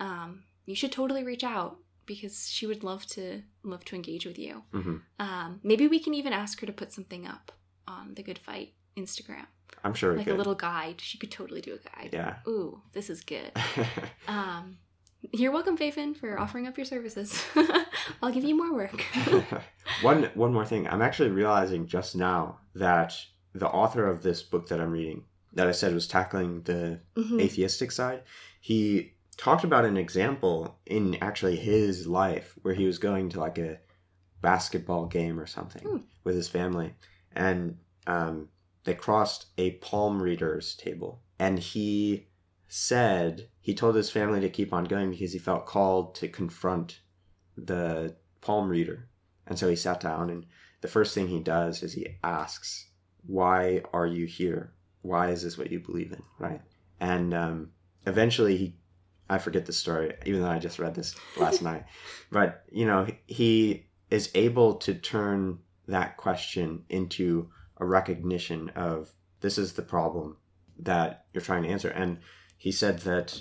um, 0.00 0.44
you 0.66 0.74
should 0.74 0.92
totally 0.92 1.24
reach 1.24 1.44
out 1.44 1.78
because 2.06 2.48
she 2.48 2.66
would 2.66 2.84
love 2.84 3.04
to 3.06 3.42
love 3.62 3.84
to 3.84 3.96
engage 3.96 4.26
with 4.26 4.38
you 4.38 4.62
mhm. 4.72 5.00
um, 5.18 5.60
maybe 5.62 5.88
we 5.88 5.98
can 5.98 6.14
even 6.14 6.32
ask 6.32 6.60
her 6.60 6.66
to 6.66 6.72
put 6.72 6.92
something 6.92 7.26
up 7.26 7.52
on 7.88 8.14
the 8.14 8.22
good 8.22 8.38
fight 8.38 8.72
instagram 8.96 9.46
i'm 9.84 9.94
sure 9.94 10.16
like 10.16 10.26
a 10.26 10.34
little 10.34 10.54
guide 10.54 11.00
she 11.00 11.18
could 11.18 11.30
totally 11.30 11.60
do 11.60 11.74
a 11.74 11.78
guide 11.96 12.10
yeah 12.12 12.36
ooh 12.48 12.80
this 12.92 13.10
is 13.10 13.20
good 13.22 13.50
um, 14.28 14.76
you're 15.32 15.50
welcome, 15.50 15.76
Faven, 15.76 16.16
for 16.16 16.38
offering 16.38 16.68
up 16.68 16.76
your 16.76 16.84
services. 16.84 17.42
I'll 18.22 18.30
give 18.30 18.44
you 18.44 18.56
more 18.56 18.72
work. 18.72 19.02
one 20.02 20.30
one 20.34 20.52
more 20.52 20.64
thing 20.64 20.86
i'm 20.88 21.02
actually 21.02 21.30
realizing 21.30 21.86
just 21.86 22.14
now 22.16 22.58
that 22.74 23.14
the 23.54 23.66
author 23.68 24.08
of 24.08 24.22
this 24.22 24.42
book 24.42 24.68
that 24.68 24.80
i'm 24.80 24.90
reading 24.90 25.24
that 25.54 25.66
i 25.66 25.72
said 25.72 25.94
was 25.94 26.06
tackling 26.06 26.62
the 26.62 27.00
Mhm. 27.16 27.40
atheistic 27.40 27.90
side 27.90 28.22
he 28.60 29.14
talked 29.36 29.64
about 29.64 29.84
an 29.84 29.96
example 29.96 30.78
in 30.86 31.16
actually 31.20 31.56
his 31.56 32.06
life 32.06 32.54
where 32.62 32.74
he 32.74 32.86
was 32.86 32.98
going 32.98 33.28
to 33.30 33.40
like 33.40 33.58
a 33.58 33.78
basketball 34.40 35.06
game 35.06 35.38
or 35.38 35.46
something 35.46 35.82
Hmm. 35.82 35.98
with 36.24 36.34
his 36.36 36.48
family. 36.48 36.94
And 37.34 37.78
um, 38.06 38.48
they 38.84 38.94
crossed 38.94 39.46
a 39.58 39.72
palm 39.72 40.22
readers 40.22 40.74
table. 40.76 41.20
And 41.38 41.58
he 41.58 42.28
said 42.68 43.48
he 43.60 43.74
told 43.74 43.94
his 43.94 44.10
family 44.10 44.40
to 44.40 44.48
keep 44.48 44.72
on 44.72 44.84
going 44.84 45.10
because 45.10 45.32
he 45.32 45.38
felt 45.38 45.66
called 45.66 46.14
to 46.16 46.28
confront 46.28 47.00
the 47.56 48.16
palm 48.40 48.68
reader. 48.68 49.08
And 49.46 49.58
so 49.58 49.68
he 49.68 49.76
sat 49.76 50.00
down 50.00 50.30
and 50.30 50.46
the 50.80 50.88
first 50.88 51.14
thing 51.14 51.28
he 51.28 51.40
does 51.40 51.82
is 51.82 51.92
he 51.92 52.06
asks 52.22 52.88
why 53.26 53.82
are 53.92 54.06
you 54.06 54.24
here? 54.24 54.72
Why 55.02 55.30
is 55.30 55.42
this 55.42 55.58
what 55.58 55.72
you 55.72 55.80
believe 55.80 56.12
in? 56.12 56.22
Right? 56.38 56.60
And 57.00 57.34
um, 57.34 57.70
eventually 58.06 58.56
he 58.56 58.76
i 59.28 59.38
forget 59.38 59.66
the 59.66 59.72
story 59.72 60.12
even 60.24 60.42
though 60.42 60.50
i 60.50 60.58
just 60.58 60.78
read 60.78 60.94
this 60.94 61.14
last 61.36 61.62
night. 61.62 61.84
But 62.30 62.64
you 62.70 62.86
know 62.86 63.06
he 63.26 63.86
is 64.10 64.30
able 64.34 64.74
to 64.76 64.94
turn 64.94 65.58
that 65.88 66.16
question 66.16 66.84
into 66.88 67.50
a 67.78 67.84
recognition 67.86 68.70
of 68.70 69.12
this 69.40 69.58
is 69.58 69.72
the 69.74 69.82
problem 69.82 70.36
that 70.78 71.26
you're 71.32 71.42
trying 71.42 71.62
to 71.62 71.68
answer. 71.68 71.88
And 71.88 72.18
he 72.58 72.72
said 72.72 72.98
that 73.00 73.40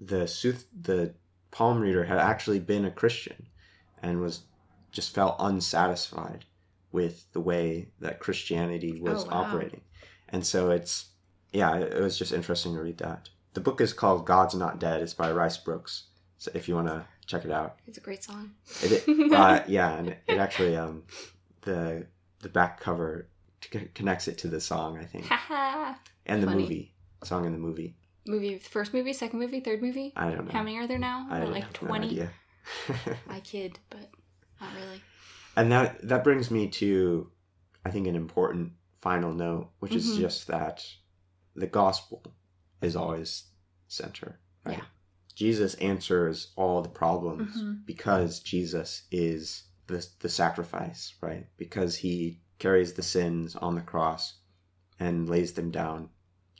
the 0.00 0.26
sooth 0.26 0.66
the 0.80 1.14
palm 1.50 1.80
reader 1.80 2.04
had 2.04 2.18
actually 2.18 2.60
been 2.60 2.84
a 2.84 2.90
christian 2.90 3.48
and 4.02 4.20
was 4.20 4.42
just 4.92 5.14
felt 5.14 5.36
unsatisfied 5.40 6.44
with 6.92 7.30
the 7.32 7.40
way 7.40 7.88
that 8.00 8.20
christianity 8.20 9.00
was 9.00 9.24
Oh, 9.24 9.28
wow. 9.28 9.42
operating. 9.42 9.82
And 10.28 10.46
so 10.46 10.70
it's 10.70 11.10
yeah 11.52 11.76
it 11.76 11.92
it 11.94 12.00
was 12.00 12.16
just 12.18 12.32
interesting 12.32 12.74
to 12.74 12.82
read 12.82 12.98
that 12.98 13.28
the 13.54 13.60
book 13.60 13.80
is 13.80 13.92
called 13.92 14.26
god's 14.26 14.54
not 14.54 14.78
dead 14.78 15.00
it's 15.02 15.14
by 15.14 15.30
Rice 15.32 15.58
Broocks 15.58 16.02
so 16.38 16.50
if 16.54 16.68
you 16.68 16.74
want 16.74 16.88
to 16.88 17.04
check 17.26 17.44
it 17.44 17.50
out 17.50 17.76
It's 17.86 17.98
a 17.98 18.00
great 18.00 18.24
song. 18.24 18.52
it, 18.82 19.32
uh, 19.32 19.62
yeah, 19.68 19.96
and 19.98 20.08
it 20.26 20.38
actually 20.38 20.76
um 20.76 21.04
the 21.62 22.06
the 22.40 22.48
back 22.48 22.80
cover 22.80 23.28
c- 23.62 23.88
connects 23.94 24.26
it 24.28 24.38
to 24.38 24.48
the 24.48 24.60
song 24.60 24.98
I 24.98 25.04
think 25.04 25.26
and 26.26 26.42
the 26.42 26.46
Funny. 26.46 26.62
movie 26.62 26.94
song 27.22 27.44
in 27.44 27.52
the 27.52 27.58
movie. 27.58 27.96
movie, 28.26 28.58
first 28.58 28.94
movie, 28.94 29.12
second 29.12 29.38
movie, 29.38 29.60
third 29.60 29.82
movie. 29.82 30.12
I 30.16 30.30
don't 30.30 30.46
know. 30.46 30.52
How 30.52 30.62
many 30.62 30.78
are 30.78 30.86
there 30.86 30.98
now? 30.98 31.26
I 31.30 31.44
like 31.44 31.64
no 31.82 31.88
twenty. 31.88 32.06
idea. 32.08 32.30
I 33.28 33.40
kid, 33.40 33.78
but 33.90 34.08
not 34.60 34.70
really. 34.74 35.02
and 35.56 35.70
that 35.72 36.06
that 36.08 36.24
brings 36.24 36.50
me 36.50 36.68
to 36.68 37.30
I 37.84 37.90
think 37.90 38.06
an 38.06 38.16
important 38.16 38.72
final 38.96 39.32
note, 39.32 39.68
which 39.80 39.94
is 39.94 40.06
Mhm. 40.06 40.20
just 40.20 40.46
that 40.48 40.84
the 41.54 41.66
gospel 41.66 42.22
is 42.80 42.96
always 42.96 43.44
center. 43.88 44.38
Right? 44.64 44.78
Yeah. 44.78 44.84
Jesus 45.34 45.74
answers 45.74 46.52
all 46.56 46.82
the 46.82 46.88
problems 46.88 47.56
Mhm. 47.62 47.86
because 47.86 48.40
Jesus 48.40 49.04
is 49.10 49.64
the 49.86 50.06
the 50.20 50.28
sacrifice, 50.28 51.14
right? 51.20 51.46
Because 51.56 51.96
he 51.96 52.40
carries 52.58 52.92
the 52.92 53.02
sins 53.02 53.56
on 53.56 53.74
the 53.74 53.80
cross 53.80 54.34
and 54.98 55.28
lays 55.28 55.54
them 55.54 55.70
down 55.70 56.10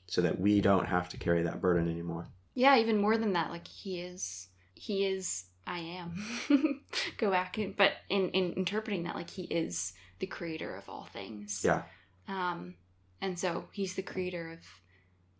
so 0.06 0.22
that 0.22 0.40
we 0.40 0.60
don't 0.60 0.86
have 0.86 1.08
to 1.10 1.16
carry 1.18 1.42
that 1.42 1.60
burden 1.60 1.88
anymore. 1.88 2.28
Yeah, 2.54 2.76
even 2.78 2.96
more 2.96 3.16
than 3.18 3.34
that, 3.34 3.50
like 3.50 3.68
he 3.68 4.00
is, 4.00 4.48
he 4.74 5.04
is. 5.06 5.44
I 5.66 5.78
am. 5.80 6.16
Go 7.18 7.30
back, 7.30 7.58
and, 7.58 7.76
but 7.76 7.92
in 8.08 8.30
in 8.30 8.54
interpreting 8.54 9.02
that, 9.04 9.14
like 9.14 9.30
he 9.30 9.42
is 9.44 9.92
the 10.18 10.26
creator 10.26 10.74
of 10.74 10.88
all 10.88 11.04
things. 11.12 11.62
Yeah. 11.64 11.82
Um, 12.26 12.74
and 13.20 13.38
so 13.38 13.68
he's 13.72 13.94
the 13.94 14.02
creator 14.02 14.50
of 14.52 14.60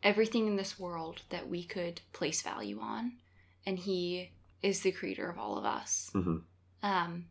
everything 0.03 0.47
in 0.47 0.57
this 0.57 0.79
world 0.79 1.23
that 1.31 1.49
we 1.49 1.65
could 1.65 2.01
place 2.13 2.43
value 2.43 2.81
on, 2.81 3.13
and 3.67 3.79
he 3.79 4.33
is 4.63 4.81
the 4.81 4.93
creator 4.93 5.29
of 5.31 5.39
all 5.39 5.59
of 5.59 5.65
us. 5.65 6.11
hmm 6.13 6.39
Um, 6.83 7.27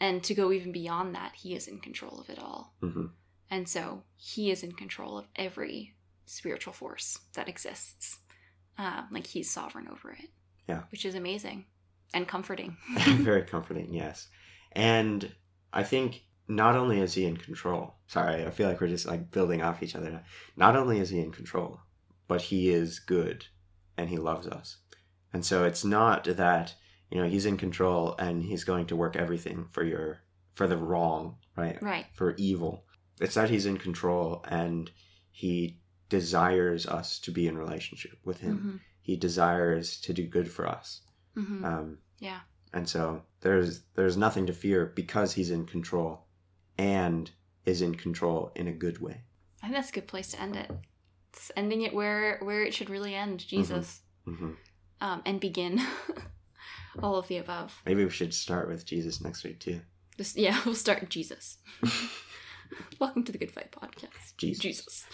and 0.00 0.22
to 0.24 0.34
go 0.34 0.52
even 0.52 0.72
beyond 0.72 1.14
that, 1.14 1.34
he 1.34 1.54
is 1.54 1.68
in 1.68 1.78
control 1.80 2.20
of 2.20 2.28
it 2.30 2.38
all. 2.38 2.74
hmm 2.80 3.06
And 3.50 3.68
so 3.68 4.02
he 4.16 4.50
is 4.50 4.62
in 4.62 4.72
control 4.72 5.18
of 5.18 5.26
every 5.36 5.94
spiritual 6.26 6.72
force 6.72 7.18
that 7.34 7.48
exists. 7.48 8.18
Um, 8.78 9.06
like 9.10 9.26
he's 9.26 9.50
sovereign 9.50 9.88
over 9.88 10.12
it. 10.12 10.28
Yeah. 10.68 10.82
Which 10.90 11.04
is 11.06 11.14
amazing 11.14 11.64
and 12.12 12.28
comforting. 12.28 12.76
Very 12.98 13.42
comforting, 13.42 13.94
yes. 13.94 14.28
And 14.72 15.32
I 15.72 15.82
think 15.82 16.22
not 16.48 16.76
only 16.76 17.00
is 17.00 17.14
he 17.14 17.24
in 17.24 17.36
control, 17.36 17.94
sorry, 18.06 18.44
I 18.44 18.50
feel 18.50 18.68
like 18.68 18.80
we're 18.80 18.88
just 18.88 19.06
like 19.06 19.30
building 19.30 19.62
off 19.62 19.82
each 19.82 19.94
other. 19.96 20.10
now. 20.10 20.22
Not 20.56 20.76
only 20.76 20.98
is 21.00 21.08
he 21.08 21.20
in 21.20 21.32
control, 21.32 21.80
but 22.28 22.42
he 22.42 22.70
is 22.70 22.98
good 22.98 23.46
and 23.96 24.08
he 24.08 24.16
loves 24.16 24.46
us. 24.46 24.78
And 25.32 25.44
so 25.44 25.64
it's 25.64 25.84
not 25.84 26.24
that, 26.24 26.74
you 27.10 27.20
know, 27.20 27.28
he's 27.28 27.46
in 27.46 27.56
control 27.56 28.14
and 28.18 28.42
he's 28.42 28.64
going 28.64 28.86
to 28.86 28.96
work 28.96 29.16
everything 29.16 29.66
for 29.70 29.84
your 29.84 30.20
for 30.54 30.66
the 30.66 30.76
wrong, 30.78 31.36
right? 31.56 31.80
Right. 31.82 32.06
For 32.14 32.34
evil. 32.36 32.84
It's 33.20 33.34
that 33.34 33.50
he's 33.50 33.66
in 33.66 33.76
control 33.78 34.44
and 34.48 34.90
he 35.30 35.80
desires 36.08 36.86
us 36.86 37.18
to 37.20 37.30
be 37.30 37.46
in 37.46 37.58
relationship 37.58 38.18
with 38.24 38.40
him. 38.40 38.56
hmm 38.58 38.76
He 39.02 39.16
desires 39.16 40.00
to 40.02 40.12
do 40.14 40.26
good 40.26 40.50
for 40.50 40.66
us. 40.66 41.02
hmm 41.34 41.64
Um, 41.64 41.98
yeah. 42.18 42.40
and 42.72 42.88
so 42.88 43.22
there's 43.40 43.82
there's 43.94 44.16
nothing 44.16 44.46
to 44.46 44.52
fear 44.52 44.86
because 44.96 45.34
he's 45.34 45.50
in 45.50 45.66
control 45.66 46.26
and 46.78 47.30
is 47.64 47.82
in 47.82 47.94
control 47.94 48.52
in 48.54 48.68
a 48.68 48.72
good 48.72 48.98
way. 49.00 49.22
I 49.62 49.66
think 49.66 49.74
that's 49.76 49.90
a 49.90 49.92
good 50.00 50.08
place 50.08 50.28
to 50.32 50.40
end 50.40 50.56
it. 50.56 50.70
It's 51.36 51.52
ending 51.56 51.82
it 51.82 51.92
where 51.92 52.38
where 52.42 52.64
it 52.64 52.72
should 52.72 52.90
really 52.90 53.14
end, 53.14 53.46
Jesus, 53.46 54.00
hmm 54.24 54.52
um, 55.00 55.22
and 55.26 55.38
begin 55.38 55.80
all 57.02 57.16
of 57.16 57.28
the 57.28 57.36
above. 57.36 57.82
Maybe 57.84 58.02
we 58.04 58.10
should 58.10 58.32
start 58.32 58.68
with 58.68 58.86
Jesus 58.86 59.20
next 59.20 59.44
week 59.44 59.60
too. 59.60 59.80
This, 60.16 60.34
yeah, 60.34 60.58
we'll 60.66 60.74
start 60.74 61.00
with 61.00 61.10
Jesus. 61.10 61.58
Welcome 62.98 63.22
to 63.24 63.32
the 63.32 63.38
Good 63.38 63.52
Fight 63.52 63.70
podcast. 63.70 64.36
Jesus. 64.38 64.62
Jesus. 64.62 65.06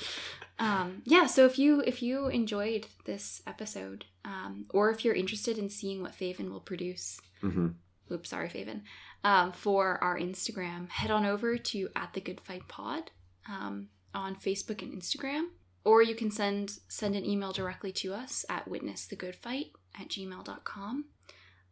Um, 0.58 1.02
yeah, 1.04 1.26
so 1.26 1.44
if 1.44 1.58
you 1.58 1.82
if 1.84 2.02
you 2.02 2.28
enjoyed 2.28 2.86
this 3.04 3.42
episode, 3.46 4.04
um, 4.24 4.64
or 4.70 4.90
if 4.90 5.04
you're 5.04 5.14
interested 5.14 5.58
in 5.58 5.68
seeing 5.68 6.02
what 6.02 6.16
Faven 6.16 6.50
will 6.50 6.60
produce, 6.60 7.20
hmm 7.40 7.68
oops, 8.10 8.30
sorry, 8.30 8.48
Faven, 8.48 8.82
um, 9.24 9.50
for 9.52 10.02
our 10.04 10.18
Instagram, 10.18 10.88
head 10.88 11.10
on 11.10 11.26
over 11.26 11.58
to 11.58 11.88
at 11.96 12.12
the 12.12 12.20
Good 12.20 12.40
Fight 12.40 12.68
Pod 12.68 13.10
um, 13.48 13.88
on 14.14 14.36
Facebook 14.36 14.82
and 14.82 14.92
Instagram, 14.92 15.46
or 15.84 16.02
you 16.02 16.14
can 16.14 16.30
send 16.30 16.78
send 16.88 17.14
an 17.14 17.24
email 17.24 17.52
directly 17.52 17.92
to 17.92 18.14
us 18.14 18.44
at 18.48 18.68
witnessthegoodfight 18.68 19.70
at 20.00 20.08
gmail.com. 20.08 21.04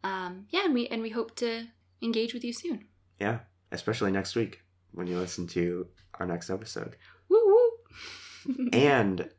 Um, 0.03 0.45
yeah, 0.49 0.65
and 0.65 0.73
we 0.73 0.87
and 0.87 1.01
we 1.01 1.09
hope 1.09 1.35
to 1.37 1.67
engage 2.01 2.33
with 2.33 2.43
you 2.43 2.53
soon. 2.53 2.85
Yeah, 3.19 3.39
especially 3.71 4.11
next 4.11 4.35
week 4.35 4.61
when 4.93 5.07
you 5.07 5.17
listen 5.17 5.47
to 5.47 5.87
our 6.19 6.25
next 6.25 6.49
episode. 6.49 6.95
Woo 7.29 7.39
woo. 8.47 8.69
and 8.73 9.29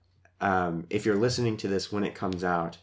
um, 0.41 0.87
if 0.91 1.05
you're 1.05 1.17
listening 1.17 1.57
to 1.59 1.69
this 1.69 1.93
when 1.93 2.05
it 2.05 2.15
comes 2.15 2.45
out, 2.45 2.79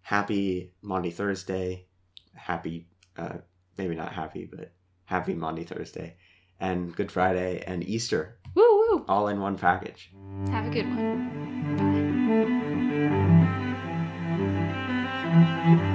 happy 0.00 0.72
Maundy 0.82 1.10
Thursday, 1.10 1.86
happy, 2.34 2.88
uh, 3.16 3.38
maybe 3.76 3.94
not 3.94 4.12
happy, 4.12 4.46
but 4.50 4.72
happy 5.04 5.34
Maundy 5.34 5.64
Thursday, 5.64 6.16
and 6.60 6.94
Good 6.94 7.12
Friday 7.12 7.62
and 7.66 7.86
Easter 7.86 8.37
Woo. 8.90 9.04
all 9.08 9.28
in 9.28 9.40
one 9.40 9.56
package. 9.58 10.10
Have 10.50 10.66
a 10.66 10.70
good 10.70 10.86
one. 10.88 11.28
Bye. 15.68 15.94